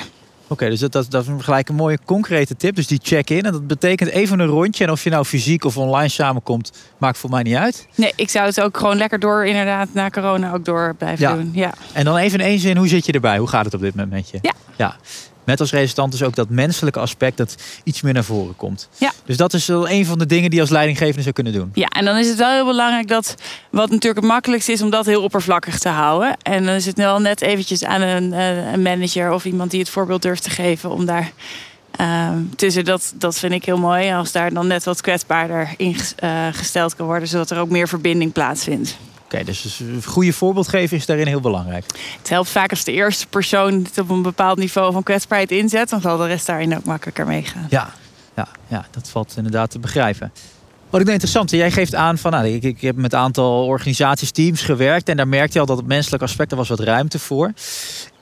Oké, 0.48 0.54
okay, 0.54 0.70
dus 0.70 0.80
dat, 0.80 0.92
dat, 0.92 1.12
dat, 1.12 1.26
is 1.28 1.44
gelijk 1.44 1.70
een 1.70 1.76
mooie 1.76 1.98
concrete 2.06 2.56
tip. 2.56 2.76
Dus 2.76 2.88
die 2.88 3.00
check-in. 3.04 3.42
En 3.42 3.52
dat 3.52 3.68
betekent 3.68 4.10
even 4.10 4.40
een 4.40 4.48
rondje. 4.48 4.84
En 4.84 4.92
of 4.92 5.04
je 5.04 5.10
nou 5.10 5.26
fysiek 5.26 5.66
of 5.66 5.78
online 5.78 6.10
samenkomt, 6.10 6.72
maakt 6.98 7.18
voor 7.18 7.30
mij 7.30 7.44
niet 7.44 7.56
uit. 7.56 7.88
Nee, 7.96 8.14
ik 8.16 8.30
zou 8.30 8.46
het 8.46 8.62
ook 8.62 8.78
gewoon 8.78 8.98
lekker 8.98 9.20
door, 9.20 9.46
inderdaad, 9.46 9.88
na 9.92 10.10
corona 10.10 10.54
ook 10.54 10.66
door 10.66 10.96
blijven 10.98 11.28
ja. 11.28 11.36
doen. 11.36 11.52
Ja. 11.54 11.74
En 11.94 12.06
dan 12.06 12.18
even 12.18 12.40
in 12.40 12.46
één 12.46 12.60
zin, 12.60 12.78
hoe 12.78 12.88
zit 12.88 13.06
je 13.06 13.12
erbij? 13.12 13.38
Hoe 13.38 13.48
gaat 13.48 13.66
het 13.66 13.74
op 13.74 13.82
dit 13.82 13.96
moment 13.96 14.14
met 14.14 14.30
je? 14.30 14.40
Ja. 14.42 14.54
ja. 14.76 14.96
Met 15.46 15.60
als 15.60 15.72
resultant 15.72 16.12
dus 16.12 16.24
ook 16.24 16.36
dat 16.36 16.50
menselijke 16.50 17.00
aspect 17.00 17.38
dat 17.38 17.56
iets 17.84 18.02
meer 18.02 18.14
naar 18.14 18.24
voren 18.24 18.56
komt. 18.56 18.90
Ja. 18.98 19.12
Dus 19.26 19.38
dat 19.38 19.54
is 19.54 19.66
wel 19.66 19.90
een 19.90 20.06
van 20.06 20.20
de 20.20 20.26
dingen 20.26 20.50
die 20.50 20.56
je 20.56 20.62
als 20.62 20.72
leidinggevende 20.74 21.22
zou 21.22 21.34
kunnen 21.34 21.54
doen. 21.54 21.72
Ja, 21.74 21.88
en 21.88 22.06
dan 22.06 22.18
is 22.18 22.28
het 22.28 22.38
wel 22.38 22.52
heel 22.52 22.66
belangrijk 22.66 23.08
dat, 23.08 23.36
wat 23.70 23.90
natuurlijk 23.90 24.22
het 24.22 24.32
makkelijkste 24.32 24.72
is, 24.72 24.82
om 24.82 24.90
dat 24.90 25.06
heel 25.06 25.24
oppervlakkig 25.24 25.80
te 25.80 25.90
houden. 25.90 26.38
En 26.42 26.66
dan 26.66 26.74
is 26.74 26.86
het 26.86 26.98
wel 26.98 27.20
net 27.20 27.42
eventjes 27.42 27.84
aan 27.84 28.02
een, 28.02 28.32
een 28.74 28.82
manager 28.82 29.32
of 29.32 29.46
iemand 29.46 29.72
die 29.72 29.80
het 29.80 29.90
voorbeeld 29.90 30.22
durft 30.22 30.44
te 30.44 30.50
geven 30.50 30.90
om 30.90 31.06
daar 31.06 31.32
uh, 32.02 32.30
tussen. 32.56 32.86
Dat, 32.86 33.14
dat 33.16 33.40
vind 33.40 33.54
ik 33.54 33.66
heel 33.66 33.78
mooi. 33.78 34.12
Als 34.12 34.32
daar 34.32 34.54
dan 34.54 34.68
net 34.68 34.84
wat 34.84 35.02
kwetsbaarder 35.02 35.74
in 35.78 35.96
uh, 36.24 36.48
gesteld 36.52 36.96
kan 36.96 37.06
worden, 37.06 37.28
zodat 37.28 37.50
er 37.50 37.60
ook 37.60 37.70
meer 37.70 37.88
verbinding 37.88 38.32
plaatsvindt. 38.32 38.98
Oké, 39.26 39.36
okay, 39.36 39.46
dus 39.46 39.80
een 39.80 40.04
goede 40.04 40.34
voorbeeld 40.34 40.68
geven 40.68 40.98
is 40.98 41.06
daarin 41.06 41.28
heel 41.28 41.40
belangrijk. 41.40 41.86
Het 42.18 42.30
helpt 42.30 42.50
vaak 42.50 42.70
als 42.70 42.84
de 42.84 42.92
eerste 42.92 43.28
persoon 43.28 43.74
het 43.74 43.98
op 43.98 44.10
een 44.10 44.22
bepaald 44.22 44.58
niveau 44.58 44.94
van 44.94 45.04
kwetsbaarheid 45.04 45.52
inzet. 45.52 45.90
Dan 45.90 46.02
zal 46.02 46.18
de 46.18 46.28
rest 46.28 46.46
daarin 46.46 46.78
ook 46.78 46.84
makkelijker 46.84 47.26
meegaan. 47.26 47.68
Ja, 47.70 47.94
ja, 48.36 48.48
ja, 48.68 48.86
dat 48.92 49.10
valt 49.10 49.34
inderdaad 49.38 49.70
te 49.70 49.80
begrijpen. 49.80 50.32
Wat 50.90 51.00
ik 51.00 51.06
nou 51.10 51.12
interessant 51.12 51.52
jij 51.52 51.72
geeft 51.72 51.96
aan 51.96 52.18
van, 52.18 52.32
nou, 52.32 52.48
ik, 52.48 52.64
ik 52.64 52.82
heb 52.82 52.96
met 52.96 53.14
een 53.14 53.20
aantal 53.20 53.66
organisaties, 53.66 54.32
teams 54.32 54.62
gewerkt. 54.62 55.10
En 55.10 55.18
daar 55.18 55.28
merkte 55.28 55.54
je 55.54 55.60
al 55.60 55.66
dat 55.66 55.78
het 55.78 55.88
menselijk 55.88 56.24
aspect, 56.24 56.52
er 56.52 56.58
was 56.58 56.70
wat 56.70 56.80
ruimte 56.80 57.20
voor. 57.20 57.52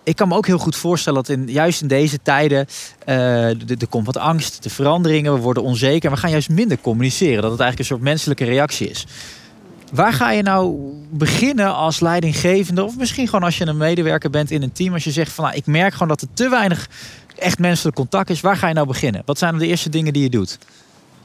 Ik 0.04 0.16
kan 0.16 0.28
me 0.28 0.36
ook 0.36 0.48
heel 0.48 0.58
goed 0.58 0.76
voorstellen 0.76 1.24
dat 1.24 1.38
in, 1.38 1.48
juist 1.48 1.82
in 1.82 1.88
deze 1.88 2.22
tijden 2.22 2.68
uh, 3.06 3.50
er 3.50 3.88
komt 3.90 4.06
wat 4.06 4.18
angst, 4.18 4.64
de 4.64 4.70
veranderingen, 4.70 5.34
we 5.34 5.40
worden 5.40 5.64
onzeker. 5.64 6.10
En 6.10 6.16
we 6.16 6.22
gaan 6.22 6.32
juist 6.32 6.50
minder 6.50 6.78
communiceren, 6.82 7.42
dat 7.42 7.52
het 7.52 7.60
eigenlijk 7.60 7.80
een 7.80 7.96
soort 7.96 8.10
menselijke 8.10 8.46
reactie 8.46 8.90
is. 8.90 9.06
Waar 9.94 10.14
ga 10.14 10.32
je 10.32 10.42
nou 10.42 10.78
beginnen 11.10 11.76
als 11.76 12.00
leidinggevende? 12.00 12.84
Of 12.84 12.98
misschien 12.98 13.26
gewoon 13.26 13.44
als 13.44 13.58
je 13.58 13.66
een 13.68 13.78
medewerker 13.78 14.30
bent 14.30 14.52
in 14.52 14.62
een 14.62 14.72
team. 14.72 14.94
Als 14.94 15.04
je 15.04 15.12
zegt 15.12 15.32
van 15.32 15.44
nou, 15.44 15.56
ik 15.58 15.66
merk 15.66 15.94
gewoon 15.94 16.08
dat 16.08 16.22
er 16.22 16.28
te 16.34 16.50
weinig 16.50 16.88
echt 17.38 17.60
menselijk 17.60 17.96
contact 17.96 18.30
is. 18.30 18.42
Waar 18.42 18.58
ga 18.58 18.68
je 18.68 18.74
nou 18.74 18.88
beginnen? 18.88 19.22
Wat 19.26 19.38
zijn 19.38 19.58
de 19.58 19.68
eerste 19.68 19.90
dingen 19.90 20.14
die 20.14 20.24
je 20.24 20.30
doet? 20.30 20.58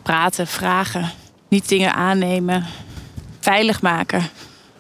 Praten, 0.03 0.47
vragen. 0.47 1.11
Niet 1.49 1.69
dingen 1.69 1.95
aannemen. 1.95 2.65
Veilig 3.41 3.81
maken. 3.83 4.23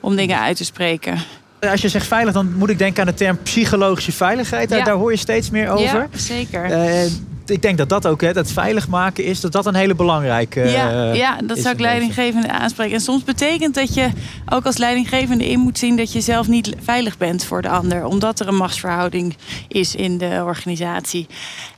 Om 0.01 0.17
dingen 0.17 0.39
uit 0.41 0.57
te 0.57 0.65
spreken. 0.65 1.19
Als 1.61 1.81
je 1.81 1.89
zegt 1.89 2.07
veilig, 2.07 2.35
dan 2.35 2.53
moet 2.57 2.71
ik 2.71 2.79
denken 2.79 3.01
aan 3.01 3.09
de 3.09 3.15
term 3.15 3.39
psychologische 3.43 4.13
veiligheid. 4.13 4.69
Daar, 4.69 4.79
Ja. 4.79 4.85
daar 4.85 4.95
hoor 4.95 5.11
je 5.11 5.17
steeds 5.19 5.51
meer 5.51 5.71
over. 5.71 5.85
Ja, 5.85 6.07
zeker. 6.13 6.71
Uh, 6.71 7.11
ik 7.51 7.63
denk 7.63 7.79
dat 7.79 7.89
dat 7.89 8.07
ook, 8.07 8.21
hè, 8.21 8.33
dat 8.33 8.53
veilig 8.53 8.89
maken 8.89 9.25
is, 9.25 9.41
dat 9.41 9.53
dat 9.53 9.67
een 9.67 9.75
hele 9.75 9.95
belangrijke 9.95 10.61
uh, 10.61 10.73
ja, 10.73 11.13
ja, 11.13 11.39
dat 11.45 11.59
zou 11.59 11.75
ik 11.75 11.81
leidinggevende 11.81 12.51
aanspreken. 12.51 12.95
En 12.95 13.01
soms 13.01 13.25
betekent 13.25 13.75
dat 13.75 13.95
je 13.95 14.09
ook 14.49 14.67
als 14.67 14.77
leidinggevende 14.77 15.49
in 15.49 15.61
moet 15.61 15.79
zien 15.79 15.97
dat 15.97 16.13
je 16.13 16.21
zelf 16.21 16.49
niet 16.49 16.75
veilig 16.81 17.19
bent 17.19 17.45
voor 17.45 17.63
de 17.63 17.69
ander. 17.69 18.05
Omdat 18.05 18.41
er 18.41 18.49
een 18.49 18.57
machtsverhouding 18.57 19.37
is 19.69 19.95
in 19.95 20.19
de 20.19 20.43
organisatie. 20.45 21.27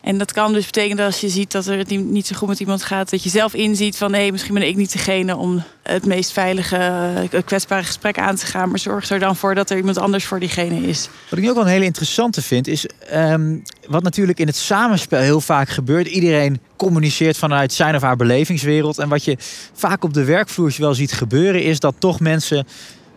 En 0.02 0.18
dat 0.18 0.32
kan 0.32 0.52
dus 0.52 0.64
betekenen 0.64 1.04
als 1.04 1.20
je 1.20 1.28
ziet 1.28 1.52
dat 1.52 1.66
er 1.66 1.84
niet 1.88 2.26
zo 2.26 2.36
goed 2.36 2.48
met 2.48 2.60
iemand 2.60 2.82
gaat, 2.82 3.10
dat 3.10 3.22
je 3.22 3.28
zelf 3.28 3.54
inziet 3.54 3.96
van 3.96 4.12
hé, 4.12 4.20
hey, 4.20 4.30
misschien 4.30 4.54
ben 4.54 4.66
ik 4.66 4.76
niet 4.76 4.92
degene 4.92 5.36
om 5.36 5.62
het 5.82 6.06
meest 6.06 6.32
veilige, 6.32 7.28
kwetsbare 7.44 7.84
gesprek 7.84 8.18
aan 8.18 8.36
te 8.36 8.46
gaan. 8.46 8.68
Maar 8.68 8.78
zorg 8.78 9.10
er 9.10 9.18
dan 9.18 9.36
voor 9.36 9.54
dat 9.54 9.70
er 9.70 9.76
iemand 9.76 9.98
anders 9.98 10.24
voor 10.24 10.40
diegene 10.40 10.88
is. 10.88 11.08
Wat 11.28 11.38
ik 11.38 11.44
nu 11.44 11.48
ook 11.48 11.56
wel 11.56 11.64
een 11.64 11.70
hele 11.70 11.84
interessante 11.84 12.42
vind, 12.42 12.66
is 12.66 12.86
um, 13.14 13.62
wat 13.90 14.02
natuurlijk 14.02 14.38
in 14.38 14.46
het 14.46 14.56
samenspel 14.56 15.20
heel 15.20 15.40
vaak 15.40 15.68
gebeurt. 15.68 16.06
Iedereen 16.06 16.60
communiceert 16.76 17.36
vanuit 17.36 17.72
zijn 17.72 17.94
of 17.94 18.02
haar 18.02 18.16
belevingswereld. 18.16 18.98
En 18.98 19.08
wat 19.08 19.24
je 19.24 19.36
vaak 19.72 20.04
op 20.04 20.14
de 20.14 20.24
werkvloer 20.24 20.74
wel 20.78 20.94
ziet 20.94 21.12
gebeuren, 21.12 21.62
is 21.62 21.80
dat 21.80 21.94
toch 21.98 22.20
mensen 22.20 22.66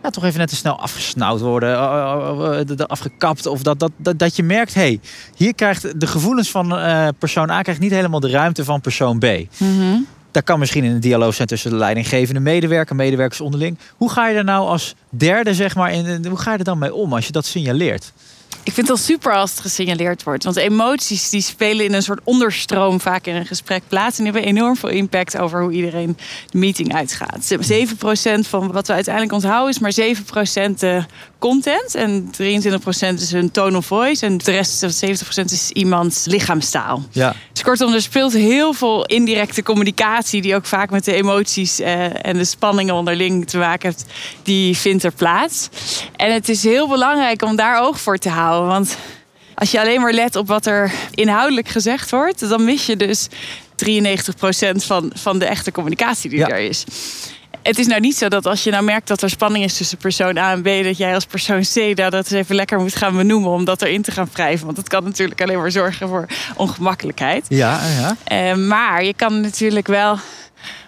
ja, 0.02 0.10
toch 0.10 0.24
even 0.24 0.38
net 0.38 0.48
te 0.48 0.56
snel 0.56 0.80
afgesnauwd 0.80 1.40
worden, 1.40 1.78
afgekapt. 2.88 3.46
Of 3.46 3.62
dat, 3.62 3.78
dat, 3.78 3.90
dat, 3.96 4.18
dat 4.18 4.36
je 4.36 4.42
merkt, 4.42 4.74
hé, 4.74 4.80
hey, 4.80 5.00
hier 5.36 5.54
krijgt 5.54 6.00
de 6.00 6.06
gevoelens 6.06 6.50
van 6.50 6.72
uh, 6.78 7.08
persoon 7.18 7.50
A 7.50 7.62
krijgt 7.62 7.80
niet 7.80 7.90
helemaal 7.90 8.20
de 8.20 8.30
ruimte 8.30 8.64
van 8.64 8.80
persoon 8.80 9.18
B. 9.18 9.24
Mm 9.24 9.46
-hmm. 9.78 10.06
Dat 10.30 10.44
kan 10.44 10.58
misschien 10.58 10.84
in 10.84 10.90
een 10.90 11.00
dialoog 11.00 11.34
zijn 11.34 11.48
tussen 11.48 11.70
de 11.70 11.76
leidinggevende 11.76 12.40
medewerker, 12.40 12.96
medewerkers 12.96 13.40
onderling. 13.40 13.78
Hoe 13.96 14.10
ga 14.10 14.28
je 14.28 14.36
er 14.36 14.44
nou 14.44 14.68
als 14.68 14.94
derde, 15.08 15.54
zeg 15.54 15.74
maar, 15.74 15.92
in, 15.92 16.26
hoe 16.26 16.38
ga 16.38 16.52
je 16.52 16.58
er 16.58 16.64
dan 16.64 16.78
mee 16.78 16.94
om 16.94 17.12
als 17.12 17.26
je 17.26 17.32
dat 17.32 17.44
signaleert? 17.44 18.12
Ik 18.64 18.72
vind 18.72 18.88
het 18.88 18.96
al 18.96 19.02
super 19.02 19.32
als 19.32 19.50
het 19.50 19.60
gesignaleerd 19.60 20.22
wordt. 20.22 20.44
Want 20.44 20.56
emoties 20.56 21.30
die 21.30 21.40
spelen 21.40 21.84
in 21.84 21.92
een 21.92 22.02
soort 22.02 22.20
onderstroom 22.24 23.00
vaak 23.00 23.26
in 23.26 23.34
een 23.34 23.46
gesprek 23.46 23.82
plaats. 23.88 24.18
En 24.18 24.24
die 24.24 24.32
hebben 24.32 24.50
enorm 24.50 24.76
veel 24.76 24.88
impact 24.88 25.38
over 25.38 25.62
hoe 25.62 25.72
iedereen 25.72 26.16
de 26.50 26.58
meeting 26.58 26.94
uitgaat. 26.94 27.56
7% 27.56 28.48
van 28.48 28.72
wat 28.72 28.86
we 28.86 28.92
uiteindelijk 28.92 29.34
onthouden 29.34 29.70
is 29.70 29.78
maar 29.78 29.92
7% 30.70 30.74
de 30.78 31.04
content. 31.38 31.94
En 31.94 32.30
23% 32.30 32.30
is 33.14 33.32
een 33.32 33.50
tone 33.50 33.76
of 33.76 33.86
voice. 33.86 34.26
En 34.26 34.38
de 34.38 34.50
rest, 34.50 35.04
70% 35.04 35.44
is 35.44 35.70
iemands 35.70 36.24
lichaamstaal. 36.24 37.02
Ja. 37.10 37.34
Dus 37.52 37.62
kortom, 37.62 37.92
er 37.92 38.02
speelt 38.02 38.32
heel 38.32 38.72
veel 38.72 39.04
indirecte 39.04 39.62
communicatie... 39.62 40.42
die 40.42 40.54
ook 40.54 40.66
vaak 40.66 40.90
met 40.90 41.04
de 41.04 41.14
emoties 41.14 41.80
eh, 41.80 42.26
en 42.26 42.36
de 42.36 42.44
spanningen 42.44 42.94
onderling 42.94 43.48
te 43.48 43.58
maken 43.58 43.88
heeft. 43.88 44.04
Die 44.42 44.76
vindt 44.76 45.04
er 45.04 45.12
plaats. 45.12 45.68
En 46.16 46.32
het 46.32 46.48
is 46.48 46.62
heel 46.62 46.88
belangrijk 46.88 47.42
om 47.42 47.56
daar 47.56 47.80
oog 47.80 48.00
voor 48.00 48.18
te 48.18 48.28
houden. 48.28 48.53
Want 48.62 48.96
als 49.54 49.70
je 49.70 49.80
alleen 49.80 50.00
maar 50.00 50.12
let 50.12 50.36
op 50.36 50.46
wat 50.46 50.66
er 50.66 50.92
inhoudelijk 51.10 51.68
gezegd 51.68 52.10
wordt, 52.10 52.48
dan 52.48 52.64
mis 52.64 52.86
je 52.86 52.96
dus 52.96 53.28
93% 53.28 53.30
van, 54.76 55.10
van 55.14 55.38
de 55.38 55.44
echte 55.44 55.72
communicatie 55.72 56.30
die 56.30 56.44
er 56.44 56.58
is. 56.58 56.84
Het 57.62 57.78
is 57.78 57.86
nou 57.86 58.00
niet 58.00 58.16
zo 58.16 58.28
dat 58.28 58.46
als 58.46 58.64
je 58.64 58.70
nou 58.70 58.84
merkt 58.84 59.08
dat 59.08 59.22
er 59.22 59.30
spanning 59.30 59.64
is 59.64 59.76
tussen 59.76 59.98
persoon 59.98 60.36
A 60.36 60.52
en 60.52 60.62
B, 60.62 60.84
dat 60.84 60.96
jij 60.96 61.14
als 61.14 61.26
persoon 61.26 61.60
C 61.60 61.96
dat 61.96 62.14
eens 62.14 62.30
even 62.30 62.54
lekker 62.54 62.80
moet 62.80 62.96
gaan 62.96 63.16
benoemen 63.16 63.50
om 63.50 63.64
dat 63.64 63.82
erin 63.82 64.02
te 64.02 64.10
gaan 64.10 64.28
wrijven. 64.32 64.64
Want 64.64 64.76
dat 64.76 64.88
kan 64.88 65.04
natuurlijk 65.04 65.42
alleen 65.42 65.58
maar 65.58 65.70
zorgen 65.70 66.08
voor 66.08 66.26
ongemakkelijkheid. 66.56 67.46
Ja, 67.48 67.80
ja. 67.86 68.16
Uh, 68.52 68.66
maar 68.66 69.04
je 69.04 69.14
kan 69.14 69.40
natuurlijk 69.40 69.86
wel 69.86 70.18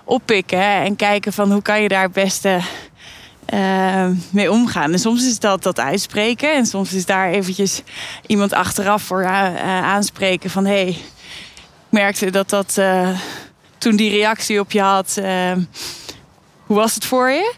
oppikken 0.05 0.63
en 0.63 0.97
kijken 0.97 1.33
van 1.33 1.53
hoe 1.53 1.63
kan 1.63 1.83
je 1.83 1.89
daar 1.89 2.03
het 2.03 2.13
beste 2.13 2.61
uh, 3.55 4.07
mee 4.31 4.51
omgaan. 4.51 4.93
En 4.93 4.99
soms 4.99 5.27
is 5.27 5.39
dat 5.39 5.63
dat 5.63 5.79
uitspreken. 5.81 6.55
En 6.55 6.67
soms 6.67 6.93
is 6.93 7.07
daar 7.07 7.31
eventjes 7.31 7.83
iemand 8.27 8.53
achteraf 8.53 9.03
voor 9.03 9.23
uh, 9.23 9.83
aanspreken 9.83 10.51
van... 10.51 10.65
hé, 10.65 10.73
hey, 10.73 10.89
ik 10.89 11.03
merkte 11.89 12.31
dat 12.31 12.51
dat 12.51 12.81
toen 13.79 13.97
die 13.97 14.11
reactie 14.11 14.61
op 14.61 14.73
je 14.73 14.81
had... 14.81 15.21
Hoe 16.67 16.77
was 16.77 16.95
het 16.95 17.05
voor 17.05 17.31
je? 17.31 17.55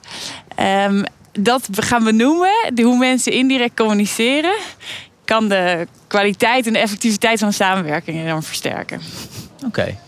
Um, 0.86 1.04
dat 1.32 1.68
gaan 1.72 2.04
we 2.04 2.12
noemen, 2.12 2.52
hoe 2.82 2.98
mensen 2.98 3.32
indirect 3.32 3.76
communiceren... 3.76 4.56
kan 5.24 5.48
de 5.48 5.86
kwaliteit 6.06 6.66
en 6.66 6.72
de 6.72 6.78
effectiviteit 6.78 7.38
van 7.38 7.48
de 7.48 7.54
samenwerking 7.54 8.18
enorm 8.18 8.42
versterken. 8.42 9.00
Oké. 9.66 9.98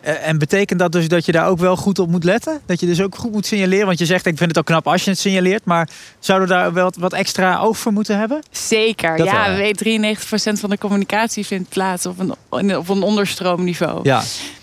Eh, 0.00 0.28
en 0.28 0.38
betekent 0.38 0.78
dat 0.78 0.92
dus 0.92 1.08
dat 1.08 1.26
je 1.26 1.32
daar 1.32 1.46
ook 1.46 1.58
wel 1.58 1.76
goed 1.76 1.98
op 1.98 2.10
moet 2.10 2.24
letten? 2.24 2.60
Dat 2.66 2.80
je 2.80 2.86
dus 2.86 3.00
ook 3.00 3.14
goed 3.14 3.32
moet 3.32 3.46
signaleren? 3.46 3.86
Want 3.86 3.98
je 3.98 4.06
zegt, 4.06 4.26
ik 4.26 4.36
vind 4.36 4.48
het 4.50 4.58
ook 4.58 4.64
knap 4.64 4.86
als 4.86 5.04
je 5.04 5.10
het 5.10 5.18
signaleert. 5.18 5.64
Maar 5.64 5.88
zouden 6.18 6.48
we 6.48 6.54
daar 6.54 6.72
wel 6.72 6.92
wat 6.98 7.12
extra 7.12 7.58
oog 7.58 7.78
voor 7.78 7.92
moeten 7.92 8.18
hebben? 8.18 8.42
Zeker. 8.50 9.16
Dat 9.16 9.26
ja, 9.26 9.50
we 9.50 9.56
weten 9.56 10.16
93% 10.56 10.60
van 10.60 10.70
de 10.70 10.78
communicatie 10.78 11.46
vindt 11.46 11.68
plaats 11.68 12.06
op 12.06 12.18
een, 12.18 12.76
op 12.76 12.88
een 12.88 13.02
onderstroomniveau. 13.02 14.00
Ja. 14.02 14.22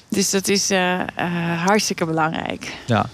Dus 0.10 0.30
dat 0.30 0.48
is 0.48 0.72
uh, 0.72 1.00
uh, 1.00 1.66
hartstikke 1.66 2.06
belangrijk. 2.06 2.74
Ja. 2.86 3.10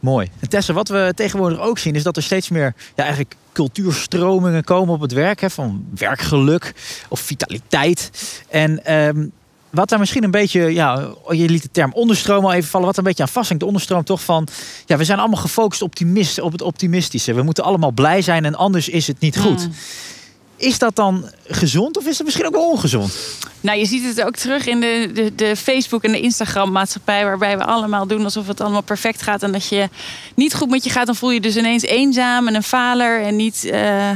Mooi. 0.00 0.28
En 0.40 0.48
Tessa, 0.48 0.72
wat 0.72 0.88
we 0.88 1.12
tegenwoordig 1.14 1.60
ook 1.60 1.78
zien, 1.78 1.94
is 1.94 2.02
dat 2.02 2.16
er 2.16 2.22
steeds 2.22 2.48
meer 2.48 2.74
ja, 2.94 3.02
eigenlijk 3.02 3.34
cultuurstromingen 3.52 4.64
komen 4.64 4.94
op 4.94 5.00
het 5.00 5.12
werk. 5.12 5.40
Hè, 5.40 5.50
van 5.50 5.86
werkgeluk 5.94 6.74
of 7.08 7.20
vitaliteit. 7.20 8.10
En 8.48 8.94
um, 8.94 9.32
wat 9.70 9.88
daar 9.88 9.98
misschien 9.98 10.24
een 10.24 10.30
beetje, 10.30 10.72
ja, 10.72 11.08
je 11.28 11.48
liet 11.48 11.62
de 11.62 11.70
term 11.70 11.92
onderstroom 11.92 12.44
al 12.44 12.52
even 12.52 12.70
vallen, 12.70 12.86
wat 12.86 12.96
een 12.96 13.04
beetje 13.04 13.22
aan 13.22 13.28
vasthangt. 13.28 13.62
De 13.62 13.68
onderstroom 13.68 14.04
toch 14.04 14.22
van, 14.22 14.48
ja, 14.86 14.96
we 14.96 15.04
zijn 15.04 15.18
allemaal 15.18 15.40
gefocust 15.40 15.82
optimist, 15.82 16.40
op 16.40 16.52
het 16.52 16.62
optimistische. 16.62 17.34
We 17.34 17.42
moeten 17.42 17.64
allemaal 17.64 17.90
blij 17.90 18.22
zijn 18.22 18.44
en 18.44 18.54
anders 18.54 18.88
is 18.88 19.06
het 19.06 19.20
niet 19.20 19.38
goed. 19.38 19.60
Hmm. 19.60 19.72
Is 20.56 20.78
dat 20.78 20.96
dan 20.96 21.30
gezond 21.46 21.96
of 21.96 22.06
is 22.06 22.16
het 22.16 22.24
misschien 22.24 22.46
ook 22.46 22.52
wel 22.52 22.70
ongezond? 22.70 23.16
Nou, 23.60 23.78
je 23.78 23.86
ziet 23.86 24.04
het 24.04 24.22
ook 24.22 24.36
terug 24.36 24.66
in 24.66 24.80
de, 24.80 25.10
de, 25.14 25.34
de 25.34 25.56
Facebook 25.56 26.04
en 26.04 26.12
de 26.12 26.20
Instagram 26.20 26.72
maatschappij, 26.72 27.24
waarbij 27.24 27.58
we 27.58 27.64
allemaal 27.64 28.06
doen 28.06 28.24
alsof 28.24 28.46
het 28.46 28.60
allemaal 28.60 28.82
perfect 28.82 29.22
gaat. 29.22 29.42
En 29.42 29.52
dat 29.52 29.68
je 29.68 29.88
niet 30.34 30.54
goed 30.54 30.70
met 30.70 30.84
je 30.84 30.90
gaat, 30.90 31.06
dan 31.06 31.16
voel 31.16 31.30
je 31.30 31.40
dus 31.40 31.56
ineens 31.56 31.82
eenzaam 31.82 32.48
en 32.48 32.54
een 32.54 32.62
faler 32.62 33.22
en 33.22 33.36
niet, 33.36 33.64
uh, 33.64 34.10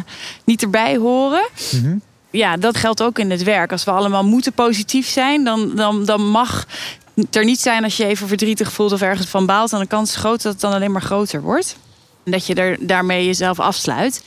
niet 0.44 0.62
erbij 0.62 0.96
horen. 0.96 1.49
Mm 1.70 2.02
ja, 2.35 2.57
dat 2.57 2.76
geldt 2.76 3.03
ook 3.03 3.19
in 3.19 3.31
het 3.31 3.43
werk. 3.43 3.73
Als 3.73 3.85
we 3.85 3.91
allemaal 3.91 4.25
moeten 4.25 4.53
positief 4.53 5.09
zijn, 5.09 5.45
dan, 5.45 5.76
dan, 5.76 6.05
dan 6.05 6.29
mag 6.29 6.67
het 7.14 7.37
er 7.37 7.45
niet 7.45 7.61
zijn 7.61 7.85
als 7.85 7.97
je 7.97 8.07
even 8.07 8.29
verdrietig 8.29 8.73
voelt 8.73 8.93
of 8.93 9.00
ergens 9.00 9.29
van 9.29 9.47
baalt. 9.47 9.71
Dan 9.71 9.81
de 9.81 9.87
kans 9.87 10.11
is 10.11 10.17
groot 10.17 10.43
dat 10.43 10.53
het 10.53 10.61
dan 10.61 10.73
alleen 10.73 10.93
maar 10.93 11.03
groter 11.03 11.43
wordt. 11.43 11.76
En 12.25 12.33
dat 12.33 12.47
je 12.47 12.55
er 12.55 12.76
daarmee 12.81 13.26
jezelf 13.26 13.61
afsluit. 13.61 14.25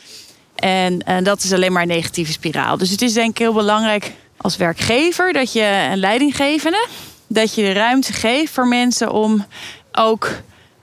En, 0.55 1.03
en 1.03 1.23
dat 1.23 1.43
is 1.43 1.53
alleen 1.53 1.71
maar 1.71 1.81
een 1.81 1.87
negatieve 1.87 2.31
spiraal. 2.31 2.77
Dus 2.77 2.89
het 2.89 3.01
is 3.01 3.13
denk 3.13 3.29
ik 3.29 3.37
heel 3.37 3.53
belangrijk 3.53 4.13
als 4.37 4.57
werkgever 4.57 5.33
dat 5.33 5.53
je 5.53 5.87
een 5.91 5.99
leidinggevende, 5.99 6.87
dat 7.27 7.55
je 7.55 7.61
de 7.61 7.71
ruimte 7.71 8.13
geeft 8.13 8.53
voor 8.53 8.67
mensen 8.67 9.11
om 9.11 9.45
ook 9.91 10.29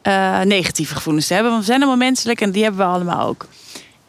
uh, 0.03 0.41
negatieve 0.41 0.95
gevoelens 0.95 1.27
te 1.27 1.35
hebben. 1.35 1.53
Want 1.53 1.65
we 1.65 1.71
zijn 1.71 1.83
allemaal 1.83 2.07
menselijk 2.07 2.41
en 2.41 2.51
die 2.51 2.63
hebben 2.63 2.81
we 2.81 2.93
allemaal 2.93 3.29
ook. 3.29 3.47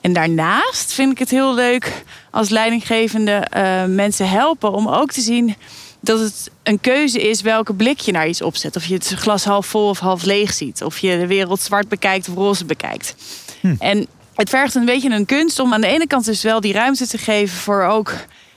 En 0.06 0.14
daarnaast 0.14 0.94
vind 0.94 1.12
ik 1.12 1.20
het 1.20 1.30
heel 1.30 1.54
leuk 1.54 2.04
als 2.32 2.50
leidinggevende 2.50 3.48
uh, 3.58 3.86
mensen 3.86 4.30
helpen 4.30 4.72
om 4.72 4.88
ook 4.88 5.12
te 5.12 5.22
zien 5.22 5.56
dat 6.00 6.20
het 6.20 6.52
een 6.64 6.80
keuze 6.80 7.30
is 7.30 7.42
welke 7.42 7.74
blik 7.74 8.00
je 8.00 8.12
naar 8.12 8.28
iets 8.28 8.42
opzet. 8.42 8.76
Of 8.76 8.86
je 8.86 8.94
het 8.94 9.14
glas 9.16 9.46
half 9.46 9.66
vol 9.66 9.90
of 9.90 10.00
half 10.00 10.24
leeg 10.24 10.54
ziet. 10.54 10.84
Of 10.84 10.98
je 10.98 11.18
de 11.18 11.28
wereld 11.28 11.62
zwart 11.62 11.88
bekijkt 11.88 12.30
of 12.30 12.36
roze 12.36 12.66
bekijkt. 12.66 13.16
Hm. 13.62 13.76
En 13.80 14.08
het 14.36 14.50
vergt 14.50 14.76
een 14.76 14.86
beetje 14.86 15.10
een 15.10 15.26
kunst 15.26 15.60
om 15.60 15.74
aan 15.74 15.82
de 15.82 15.88
ene 15.88 16.08
kant 16.08 16.26
dus 16.26 16.44
wel 16.44 16.62
die 16.62 16.74
ruimte 16.74 17.08
te 17.08 17.18
geven 17.18 17.58
voor 17.58 17.84
ook. 17.84 18.14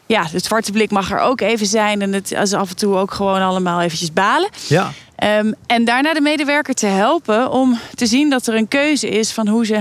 Ja, 0.06 0.26
het 0.30 0.44
zwarte 0.44 0.72
blik 0.72 0.90
mag 0.90 1.10
er 1.10 1.20
ook 1.20 1.40
even 1.40 1.66
zijn. 1.66 2.02
En 2.02 2.12
het 2.12 2.32
is 2.32 2.52
af 2.52 2.70
en 2.70 2.76
toe 2.76 2.96
ook 2.96 3.12
gewoon 3.12 3.40
allemaal 3.40 3.80
eventjes 3.80 4.12
balen. 4.12 4.50
Ja. 4.66 4.92
Um, 5.38 5.54
en 5.66 5.84
daarna 5.84 6.14
de 6.14 6.20
medewerker 6.20 6.74
te 6.74 6.86
helpen 6.86 7.50
om 7.50 7.78
te 7.94 8.06
zien 8.06 8.30
dat 8.30 8.46
er 8.46 8.54
een 8.54 8.68
keuze 8.68 9.08
is 9.08 9.32
van 9.32 9.48
hoe 9.48 9.66
ze 9.66 9.80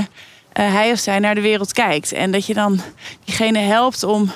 hij 0.62 0.92
of 0.92 1.00
zij 1.00 1.20
naar 1.20 1.36
de 1.36 1.42
wereld 1.42 1.74
kijkt. 1.74 2.12
En 2.12 2.32
dat 2.32 2.46
je 2.46 2.54
dan 2.54 2.80
diegene 3.26 3.60
helpt 3.60 4.04
om, 4.04 4.32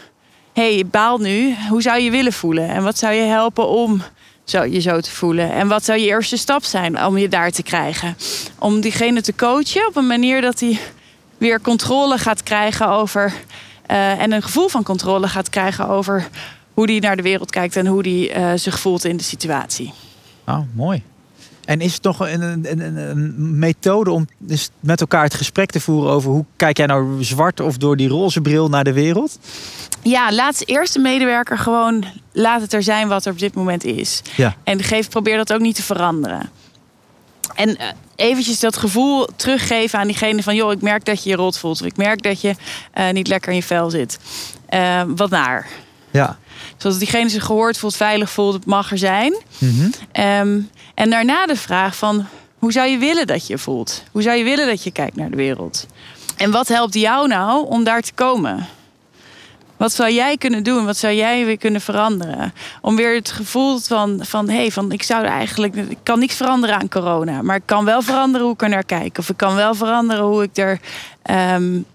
hé, 0.54 0.62
hey, 0.62 0.78
je 0.78 0.86
baalt 0.86 1.22
nu, 1.22 1.56
hoe 1.70 1.82
zou 1.82 2.00
je 2.00 2.12
willen 2.12 2.34
voelen? 2.34 2.70
En 2.70 2.84
wat 2.84 2.98
zou 2.98 3.14
je 3.14 3.22
helpen 3.22 3.68
om 3.68 4.02
zo, 4.44 4.64
je 4.64 4.80
zo 4.80 5.00
te 5.00 5.12
voelen? 5.12 5.52
En 5.52 5.68
wat 5.68 5.86
zou 5.86 6.00
je 6.00 6.06
eerste 6.06 6.38
stap 6.38 6.64
zijn 6.64 7.06
om 7.06 7.18
je 7.18 7.28
daar 7.28 7.52
te 7.52 7.64
krijgen? 7.64 8.18
Om 8.60 8.82
diegene 8.82 9.22
te 9.22 9.36
coachen 9.36 9.88
op 9.88 9.96
een 9.96 10.08
manier 10.08 10.42
dat 10.42 10.60
hij 10.60 10.80
weer 11.38 11.62
controle 11.62 12.18
gaat 12.18 12.44
krijgen 12.44 12.88
over, 12.88 13.34
uh, 13.92 14.22
en 14.22 14.32
een 14.32 14.42
gevoel 14.42 14.68
van 14.68 14.84
controle 14.84 15.28
gaat 15.28 15.50
krijgen 15.50 15.88
over 15.88 16.30
hoe 16.74 16.92
hij 16.92 17.00
naar 17.00 17.16
de 17.16 17.22
wereld 17.22 17.52
kijkt 17.52 17.76
en 17.76 17.88
hoe 17.88 18.02
hij 18.02 18.38
uh, 18.38 18.58
zich 18.60 18.80
voelt 18.80 19.06
in 19.06 19.18
de 19.18 19.24
situatie. 19.24 19.94
Oh, 20.48 20.60
mooi. 20.74 21.04
En 21.66 21.82
is 21.82 21.94
het 21.94 22.02
toch 22.02 22.20
een, 22.20 22.42
een, 22.42 22.82
een, 22.82 22.98
een, 22.98 23.60
methode 23.60 24.12
om 24.12 24.28
dus 24.38 24.70
met 24.80 25.02
elkaar 25.02 25.24
het 25.24 25.34
gesprek 25.34 25.72
te 25.72 25.80
voeren 25.80 26.12
over 26.12 26.32
hoe 26.32 26.46
kijk 26.56 26.78
jij 26.78 26.86
nou 26.86 27.24
zwart 27.24 27.60
of 27.60 27.78
door 27.78 27.98
die 27.98 28.08
roze 28.08 28.42
bril 28.42 28.70
naar 28.70 28.84
de 28.84 28.94
wereld? 28.94 29.40
Ja, 30.02 30.32
laat 30.32 30.64
eerst 30.66 30.94
de 30.94 31.00
medewerker 31.00 31.58
gewoon 31.58 32.06
laat 32.32 32.62
het 32.62 32.74
er 32.74 32.84
zijn 32.84 33.08
wat 33.08 33.26
er 33.26 33.32
op 33.32 33.40
dit 33.40 33.54
moment 33.54 33.84
is. 33.84 34.22
Ja. 34.36 34.56
En 34.64 34.84
geef, 34.84 35.10
probeer 35.10 35.38
dat 35.38 35.54
ook 35.54 35.60
niet 35.60 35.76
te 35.76 35.84
veranderen. 35.84 36.50
En 37.56 37.70
uh, 37.70 37.76
eventjes 38.16 38.60
dat 38.60 38.78
gevoel 38.78 39.28
teruggeven 39.36 40.00
aan 40.00 40.08
diegene 40.08 40.44
van... 40.44 40.56
joh, 40.56 40.72
ik 40.72 40.82
merk 40.82 41.06
dat 41.06 41.24
je 41.24 41.30
je 41.30 41.36
rot 41.36 41.58
voelt. 41.58 41.82
Of 41.82 41.88
ik 41.88 41.98
merk 41.98 42.24
dat 42.24 42.42
je 42.42 42.56
uh, 42.98 43.10
niet 43.10 43.28
lekker 43.28 43.50
in 43.50 43.56
je 43.56 43.64
vel 43.64 43.90
zit. 43.90 44.20
Uh, 44.70 45.02
wat 45.16 45.30
naar. 45.30 45.68
Ja. 46.12 46.38
Zodat 46.78 47.00
diegene 47.00 47.30
zich 47.30 47.46
gehoord 47.46 47.78
voelt, 47.78 47.96
veilig 47.96 48.32
voelt, 48.32 48.54
het 48.54 48.66
mag 48.66 48.92
er 48.92 48.98
zijn. 48.98 49.36
Mm 49.58 49.70
-hmm. 49.70 50.24
um, 50.26 50.70
en 50.94 51.10
daarna 51.10 51.46
de 51.46 51.56
vraag 51.56 51.96
van 51.96 52.26
hoe 52.60 52.72
zou 52.72 52.88
je 52.88 52.98
willen 52.98 53.28
dat 53.28 53.48
je 53.48 53.58
voelt? 53.58 54.04
Hoe 54.12 54.22
zou 54.22 54.38
je 54.38 54.44
willen 54.44 54.68
dat 54.68 54.84
je 54.84 54.92
kijkt 54.92 55.16
naar 55.16 55.30
de 55.30 55.36
wereld? 55.36 55.88
En 56.38 56.52
wat 56.52 56.68
helpt 56.68 56.94
jou 56.94 57.28
nou 57.28 57.68
om 57.68 57.84
daar 57.84 58.02
te 58.02 58.14
komen? 58.14 58.68
Wat 59.78 59.92
zou 59.92 60.12
jij 60.12 60.38
kunnen 60.38 60.64
doen? 60.64 60.86
Wat 60.86 60.98
zou 60.98 61.14
jij 61.14 61.46
weer 61.46 61.58
kunnen 61.58 61.82
veranderen? 61.82 62.54
Om 62.82 62.96
weer 62.96 63.16
het 63.16 63.32
gevoel 63.32 63.80
van, 63.80 64.20
van 64.22 64.50
hé, 64.50 64.56
hey, 64.56 64.72
van 64.72 64.92
ik 64.92 65.04
zou 65.04 65.26
eigenlijk, 65.26 65.76
ik 65.76 65.98
kan 66.04 66.20
niks 66.20 66.36
veranderen 66.36 66.76
aan 66.76 66.90
corona, 66.90 67.42
maar 67.42 67.56
ik 67.56 67.66
kan 67.66 67.86
wel 67.86 68.02
veranderen 68.02 68.46
hoe 68.46 68.56
ik 68.56 68.62
er 68.62 68.70
naar 68.70 68.84
kijk. 68.84 69.18
Of 69.18 69.30
ik 69.30 69.38
kan 69.38 69.56
wel 69.56 69.76
veranderen 69.76 70.24
hoe 70.24 70.44
ik 70.44 70.58
er 70.58 70.80
um, 71.56 71.86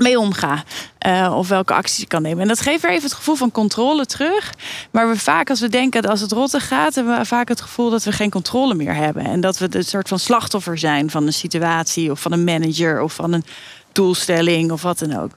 mee 0.00 0.18
omga. 0.18 0.64
Uh, 1.06 1.34
of 1.36 1.48
welke 1.48 1.74
acties 1.74 2.00
ik 2.00 2.08
kan 2.08 2.22
nemen. 2.22 2.42
En 2.42 2.48
dat 2.48 2.60
geeft 2.60 2.82
weer 2.82 2.90
even 2.90 3.04
het 3.04 3.12
gevoel 3.12 3.34
van 3.34 3.52
controle 3.52 4.06
terug. 4.06 4.54
Maar 4.90 5.08
we 5.08 5.18
vaak, 5.18 5.50
als 5.50 5.60
we 5.60 5.68
denken 5.68 6.02
dat 6.02 6.10
als 6.10 6.20
het 6.20 6.32
rotte 6.32 6.60
gaat, 6.60 6.94
hebben 6.94 7.18
we 7.18 7.24
vaak 7.24 7.48
het 7.48 7.60
gevoel 7.60 7.90
dat 7.90 8.04
we 8.04 8.12
geen 8.12 8.30
controle 8.30 8.74
meer 8.74 8.94
hebben. 8.94 9.24
En 9.24 9.40
dat 9.40 9.58
we 9.58 9.66
een 9.70 9.84
soort 9.84 10.08
van 10.08 10.18
slachtoffer 10.18 10.78
zijn 10.78 11.10
van 11.10 11.26
een 11.26 11.32
situatie 11.32 12.10
of 12.10 12.20
van 12.20 12.32
een 12.32 12.44
manager 12.44 13.02
of 13.02 13.12
van 13.12 13.32
een 13.32 13.44
doelstelling 13.92 14.72
of 14.72 14.82
wat 14.82 14.98
dan 14.98 15.18
ook. 15.18 15.30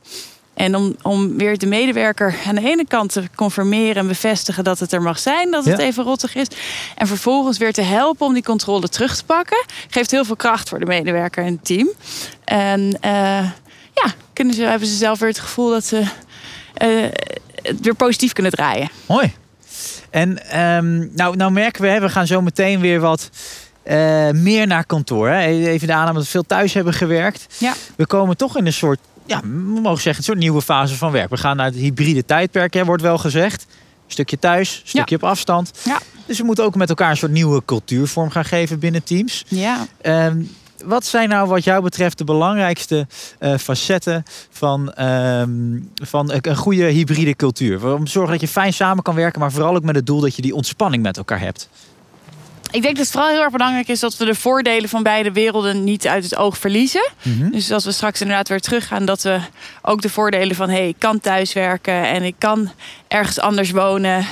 En 0.54 0.76
om, 0.76 0.96
om 1.02 1.38
weer 1.38 1.58
de 1.58 1.66
medewerker 1.66 2.36
aan 2.48 2.56
de 2.56 2.70
ene 2.70 2.86
kant 2.88 3.12
te 3.12 3.24
confirmeren 3.36 3.96
en 3.96 4.08
bevestigen 4.08 4.64
dat 4.64 4.80
het 4.80 4.92
er 4.92 5.02
mag 5.02 5.20
zijn, 5.20 5.52
dat 5.52 5.66
het 5.66 5.80
even 5.80 6.04
rottig 6.04 6.36
is. 6.36 6.48
En 6.96 7.08
vervolgens 7.08 7.58
weer 7.58 7.74
te 7.74 7.82
helpen 7.82 8.26
om 8.26 8.34
die 8.34 8.44
controle 8.44 8.90
terug 8.90 9.16
te 9.16 9.26
pakken. 9.26 9.66
Geeft 9.90 10.12
heel 10.12 10.26
veel 10.26 10.36
kracht 10.36 10.70
voor 10.70 10.80
de 10.80 10.86
medewerker 10.86 11.44
en 11.44 11.54
het 11.54 11.66
team. 11.66 11.90
En 12.44 12.82
uh, 13.06 13.50
ja, 13.94 14.14
kunnen 14.34 14.54
ze, 14.54 14.62
hebben 14.62 14.88
ze 14.88 14.96
zelf 14.96 15.20
weer 15.20 15.30
het 15.30 15.40
gevoel 15.40 15.70
dat 15.70 15.86
ze 15.86 16.04
eh, 16.74 16.90
het 17.62 17.80
weer 17.82 17.96
positief 17.96 18.34
kunnen 18.34 18.52
draaien. 18.52 18.90
Mooi. 19.06 19.34
En 20.10 20.50
ehm, 20.50 21.16
nou, 21.16 21.36
nou 21.36 21.52
merken 21.52 21.82
we, 21.82 21.88
hè, 21.88 22.00
we 22.00 22.10
gaan 22.10 22.28
zo 22.28 22.42
meteen 22.42 22.80
weer 22.80 23.00
wat 23.00 23.30
eh, 23.84 24.30
meer 24.30 24.68
naar 24.68 24.86
kantoor. 24.86 25.30
Hè. 25.30 25.46
Even 25.48 25.88
de 25.88 25.94
aanname 25.94 26.14
dat 26.14 26.24
we 26.24 26.30
veel 26.30 26.44
thuis 26.44 26.74
hebben 26.74 26.94
gewerkt. 26.94 27.48
Ja. 27.58 27.74
We 27.96 28.08
komen 28.08 28.38
toch 28.38 28.58
in 28.58 28.66
een 28.66 28.74
soort, 28.74 29.00
ja, 29.26 29.42
we 29.42 29.80
mogen 29.82 30.02
zeggen, 30.02 30.18
een 30.18 30.24
soort 30.24 30.38
nieuwe 30.38 30.62
fase 30.62 30.96
van 30.96 31.12
werk. 31.12 31.30
We 31.30 31.38
gaan 31.38 31.56
naar 31.56 31.66
het 31.66 31.76
hybride 31.76 32.26
tijdperk, 32.26 32.74
hè, 32.74 32.86
wordt 32.86 33.02
wel 33.02 33.18
gezegd. 33.18 33.66
Stukje 34.08 34.40
thuis, 34.40 34.82
stukje 34.86 35.16
op 35.16 35.24
afstand. 35.24 35.72
Ja. 35.84 36.00
Dus 36.26 36.38
we 36.38 36.44
moeten 36.44 36.64
ook 36.64 36.76
met 36.76 36.90
elkaar 36.90 37.10
een 37.10 37.18
soort 37.18 37.32
nieuwe 37.32 37.62
cultuurvorm 37.66 38.30
gaan 38.30 38.46
geven 38.46 38.80
binnen 38.80 39.04
teams. 39.04 39.46
Ja. 39.48 39.88
Ehm, 40.02 40.42
wat 40.84 41.06
zijn 41.06 41.30
nou 41.30 41.48
wat 41.48 41.64
jou 41.64 41.84
betreft 41.84 42.18
de 42.18 42.24
belangrijkste 42.24 43.08
eh, 43.40 43.58
facetten 43.58 44.24
van, 44.50 44.94
ehm, 44.94 45.80
van 45.94 46.32
een, 46.32 46.56
goede 46.56 46.84
hybride 46.84 47.36
cultuur? 47.36 47.94
Om 47.94 48.06
te 48.06 48.12
zorgen 48.12 48.32
dat 48.32 48.42
je 48.42 48.48
fijn 48.48 48.74
samen 48.74 49.04
kan 49.04 49.16
werken, 49.16 49.40
maar 49.40 49.52
vooral 49.52 49.76
ook 49.76 49.84
met 49.84 49.96
het 49.96 50.06
doel 50.06 50.20
dat 50.20 50.36
je 50.36 50.42
die 50.42 50.56
ontspanning 50.56 51.04
met 51.04 51.18
elkaar 51.18 51.40
hebt. 51.40 51.70
Ik 52.72 52.82
denk 52.82 52.96
dat 52.96 53.06
het 53.06 53.14
vooral 53.14 53.30
heel 53.30 53.42
erg 53.42 53.52
belangrijk 53.52 53.88
is 53.88 54.00
dat 54.00 54.18
we 54.18 54.26
de 54.26 54.36
voordelen 54.36 54.90
van 54.90 55.04
beide 55.04 55.32
werelden 55.32 55.84
niet 55.84 56.08
uit 56.08 56.24
het 56.24 56.36
oog 56.36 56.58
verliezen. 56.58 57.12
Mhm. 57.22 57.50
Dus 57.50 57.72
als 57.72 57.86
we 57.86 57.92
straks 57.92 58.22
inderdaad 58.22 58.48
weer 58.48 58.60
teruggaan, 58.60 59.06
dat 59.06 59.22
we 59.22 59.40
ook 59.82 60.02
de 60.02 60.10
voordelen 60.10 60.56
van 60.56 60.70
hey, 60.70 60.88
ik 60.88 60.96
kan 61.00 61.20
thuiswerken 61.20 62.08
en 62.08 62.24
ik 62.24 62.36
kan 62.38 62.72
ergens 63.08 63.40
anders 63.40 63.72
wonen 63.72 64.26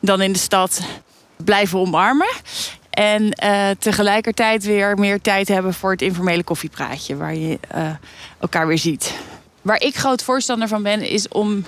dan 0.00 0.20
in 0.20 0.32
de 0.32 0.38
stad 0.38 0.80
blijven 1.36 1.78
omarmen. 1.78 2.28
En 2.98 3.32
eh, 3.32 3.70
tegelijkertijd 3.78 4.64
weer 4.64 4.96
meer 4.96 5.20
tijd 5.20 5.48
hebben 5.48 5.74
voor 5.74 5.90
het 5.90 6.02
informele 6.02 6.42
koffiepraatje, 6.42 7.16
waar 7.16 7.34
je 7.34 7.58
eh, 7.68 7.90
elkaar 8.40 8.66
weer 8.66 8.78
ziet. 8.78 9.14
Waar 9.62 9.82
ik 9.82 9.96
groot 9.96 10.22
voorstander 10.22 10.68
van 10.68 10.82
ben, 10.82 11.00
is 11.00 11.28
om 11.28 11.64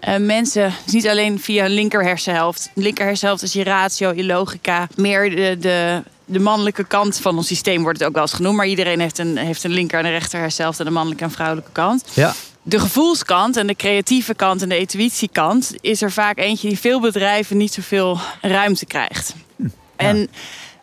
eh, 0.00 0.16
mensen 0.16 0.74
dus 0.84 0.94
niet 0.94 1.08
alleen 1.08 1.40
via 1.40 1.66
linker 1.66 2.02
hersenhelft. 2.02 2.70
Linker 2.74 3.04
hersenhelft 3.04 3.42
is 3.42 3.52
je 3.52 3.64
ratio, 3.64 4.12
je 4.14 4.24
logica, 4.24 4.88
meer 4.96 5.30
de, 5.30 5.56
de, 5.58 6.02
de 6.24 6.38
mannelijke 6.38 6.84
kant 6.84 7.18
van 7.20 7.36
ons 7.36 7.46
systeem 7.46 7.82
wordt 7.82 7.98
het 7.98 8.08
ook 8.08 8.14
wel 8.14 8.22
eens 8.22 8.32
genoemd. 8.32 8.56
Maar 8.56 8.66
iedereen 8.66 9.00
heeft 9.00 9.18
een, 9.18 9.36
heeft 9.36 9.64
een 9.64 9.70
linker 9.70 9.98
en 9.98 10.04
een 10.04 10.10
rechter 10.10 10.40
hersenhelft 10.40 10.80
en 10.80 10.86
een 10.86 10.92
mannelijke 10.92 11.24
en 11.24 11.30
vrouwelijke 11.30 11.72
kant. 11.72 12.04
Ja. 12.14 12.34
De 12.62 12.78
gevoelskant 12.78 13.56
en 13.56 13.66
de 13.66 13.76
creatieve 13.76 14.34
kant 14.34 14.62
en 14.62 14.68
de 14.68 14.78
intuïtiekant 14.78 15.74
is 15.80 16.02
er 16.02 16.12
vaak 16.12 16.38
eentje 16.38 16.68
die 16.68 16.78
veel 16.78 17.00
bedrijven 17.00 17.56
niet 17.56 17.72
zoveel 17.72 18.18
ruimte 18.40 18.86
krijgt. 18.86 19.34
En 19.96 20.30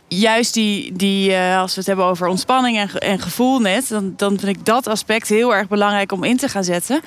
juist 0.08 0.54
die, 0.54 0.94
die 0.96 1.34
eh, 1.34 1.60
als 1.60 1.72
we 1.74 1.78
het 1.80 1.88
hebben 1.88 2.06
over 2.06 2.28
ontspanning 2.28 2.78
en, 2.78 2.90
ge- 2.90 3.00
en 3.00 3.20
gevoel 3.20 3.60
net, 3.60 3.88
dan, 3.90 4.14
dan 4.18 4.40
vind 4.40 4.58
ik 4.58 4.66
dat 4.66 4.88
aspect 4.88 5.28
heel 5.28 5.56
erg 5.56 5.68
belangrijk 5.68 6.12
om 6.12 6.24
in 6.24 6.38
te 6.38 6.50
gaan 6.50 6.64
zetten. 6.64 7.02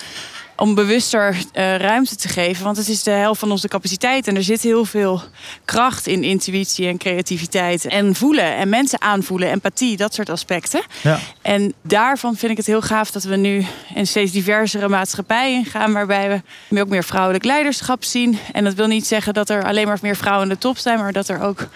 Om 0.57 0.75
bewuster 0.75 1.37
eh, 1.53 1.77
ruimte 1.77 2.17
te 2.17 2.29
geven. 2.29 2.65
Want 2.65 2.77
het 2.77 2.89
is 2.89 3.03
de 3.03 3.11
helft 3.11 3.41
van 3.41 3.51
onze 3.51 3.69
capaciteit. 3.69 4.29
En 4.29 4.37
er 4.37 4.43
zit 4.43 4.63
heel 4.63 4.85
veel 4.85 5.23
kracht 5.65 6.07
in 6.07 6.25
intuïtie 6.25 6.87
en 6.87 6.99
creativiteit. 6.99 7.85
En 7.85 8.15
voelen 8.15 8.57
en 8.57 8.69
mensen 8.69 9.01
aanvoelen, 9.01 9.51
empathie, 9.51 9.97
dat 9.97 10.15
soort 10.15 10.29
aspecten. 10.31 10.83
Ja. 11.03 11.19
En 11.43 11.75
daarvan 11.83 12.37
vind 12.37 12.51
ik 12.51 12.57
het 12.57 12.67
heel 12.67 12.83
gaaf 12.83 13.11
dat 13.11 13.23
we 13.25 13.37
nu 13.37 13.67
een 13.95 14.07
steeds 14.07 14.33
diversere 14.33 14.89
maatschappij 14.89 15.53
ingaan. 15.53 15.93
Waarbij 15.93 16.43
we 16.69 16.81
ook 16.81 16.89
meer 16.89 17.05
vrouwelijk 17.05 17.45
leiderschap 17.45 18.05
zien. 18.05 18.39
En 18.53 18.65
dat 18.65 18.75
wil 18.75 18.87
niet 18.87 19.07
zeggen 19.07 19.35
dat 19.35 19.51
er 19.51 19.65
alleen 19.65 19.87
maar 19.87 19.99
meer 20.03 20.17
vrouwen 20.17 20.43
in 20.49 20.53
de 20.55 20.59
top 20.61 20.79
zijn. 20.79 20.99
Maar 20.99 21.13
dat 21.13 21.29
er 21.29 21.43
ook 21.43 21.69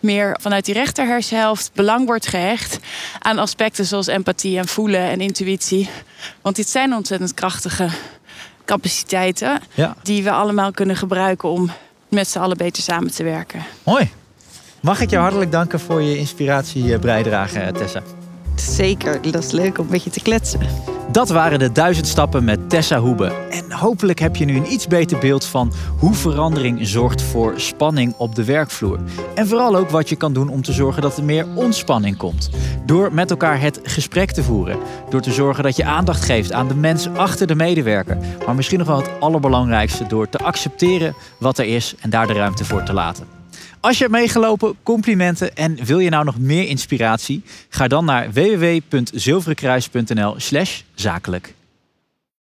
meer 0.00 0.36
vanuit 0.40 0.64
die 0.64 0.74
rechterhersenhelft 0.74 1.70
belang 1.74 2.06
wordt 2.06 2.26
gehecht 2.26 2.78
aan 3.18 3.38
aspecten 3.38 3.84
zoals 3.84 4.06
empathie 4.06 4.58
en 4.58 4.68
voelen 4.68 5.00
en 5.00 5.20
intuïtie. 5.20 5.88
Want 6.42 6.56
dit 6.56 6.68
zijn 6.68 6.94
ontzettend 6.94 7.34
krachtige 7.34 7.88
capaciteiten 8.64 9.60
Ja. 9.74 9.96
die 10.02 10.22
we 10.22 10.30
allemaal 10.30 10.70
kunnen 10.70 10.96
gebruiken 10.96 11.48
om 11.48 11.70
met 12.08 12.28
z'n 12.28 12.38
allen 12.38 12.56
beter 12.56 12.82
samen 12.82 13.10
te 13.14 13.22
werken. 13.22 13.64
Mooi. 13.82 14.10
Mag 14.80 15.00
ik 15.00 15.10
jou 15.10 15.22
hartelijk 15.22 15.52
danken 15.52 15.80
voor 15.80 16.02
je 16.02 16.18
inspiratie 16.18 16.98
bijdrage, 16.98 17.72
Tessa. 17.74 18.02
Zeker, 18.56 19.30
dat 19.30 19.44
is 19.44 19.50
leuk 19.50 19.78
om 19.78 19.84
een 19.84 19.90
beetje 19.90 20.10
te 20.10 20.20
kletsen. 20.20 20.60
Dat 21.12 21.28
waren 21.28 21.58
de 21.58 21.72
duizend 21.72 22.06
stappen 22.06 22.44
met 22.44 22.70
Tessa 22.70 22.98
Hoebe. 22.98 23.32
En 23.50 23.72
hopelijk 23.72 24.18
heb 24.18 24.36
je 24.36 24.44
nu 24.44 24.56
een 24.56 24.72
iets 24.72 24.86
beter 24.86 25.18
beeld 25.18 25.44
van 25.44 25.72
hoe 25.98 26.14
verandering 26.14 26.86
zorgt 26.86 27.22
voor 27.22 27.60
spanning 27.60 28.14
op 28.16 28.34
de 28.34 28.44
werkvloer. 28.44 28.98
En 29.34 29.46
vooral 29.46 29.76
ook 29.76 29.90
wat 29.90 30.08
je 30.08 30.16
kan 30.16 30.32
doen 30.32 30.48
om 30.48 30.62
te 30.62 30.72
zorgen 30.72 31.02
dat 31.02 31.16
er 31.16 31.24
meer 31.24 31.46
ontspanning 31.54 32.16
komt. 32.16 32.50
Door 32.86 33.12
met 33.12 33.30
elkaar 33.30 33.60
het 33.60 33.80
gesprek 33.82 34.30
te 34.30 34.42
voeren. 34.42 34.78
Door 35.10 35.20
te 35.20 35.32
zorgen 35.32 35.62
dat 35.62 35.76
je 35.76 35.84
aandacht 35.84 36.24
geeft 36.24 36.52
aan 36.52 36.68
de 36.68 36.74
mens 36.74 37.08
achter 37.08 37.46
de 37.46 37.54
medewerker. 37.54 38.18
Maar 38.46 38.54
misschien 38.54 38.78
nog 38.78 38.88
wel 38.88 38.96
het 38.96 39.20
allerbelangrijkste 39.20 40.06
door 40.06 40.28
te 40.28 40.38
accepteren 40.38 41.14
wat 41.38 41.58
er 41.58 41.66
is 41.66 41.94
en 42.00 42.10
daar 42.10 42.26
de 42.26 42.32
ruimte 42.32 42.64
voor 42.64 42.82
te 42.82 42.92
laten. 42.92 43.35
Als 43.86 43.98
je 43.98 44.02
hebt 44.02 44.16
meegelopen, 44.16 44.76
complimenten 44.82 45.56
en 45.56 45.84
wil 45.84 45.98
je 45.98 46.10
nou 46.10 46.24
nog 46.24 46.38
meer 46.38 46.68
inspiratie? 46.68 47.42
Ga 47.68 47.88
dan 47.88 48.04
naar 48.04 48.32
www.zilverenkruis.nl 48.32 50.34
slash 50.36 50.82
zakelijk. 50.94 51.54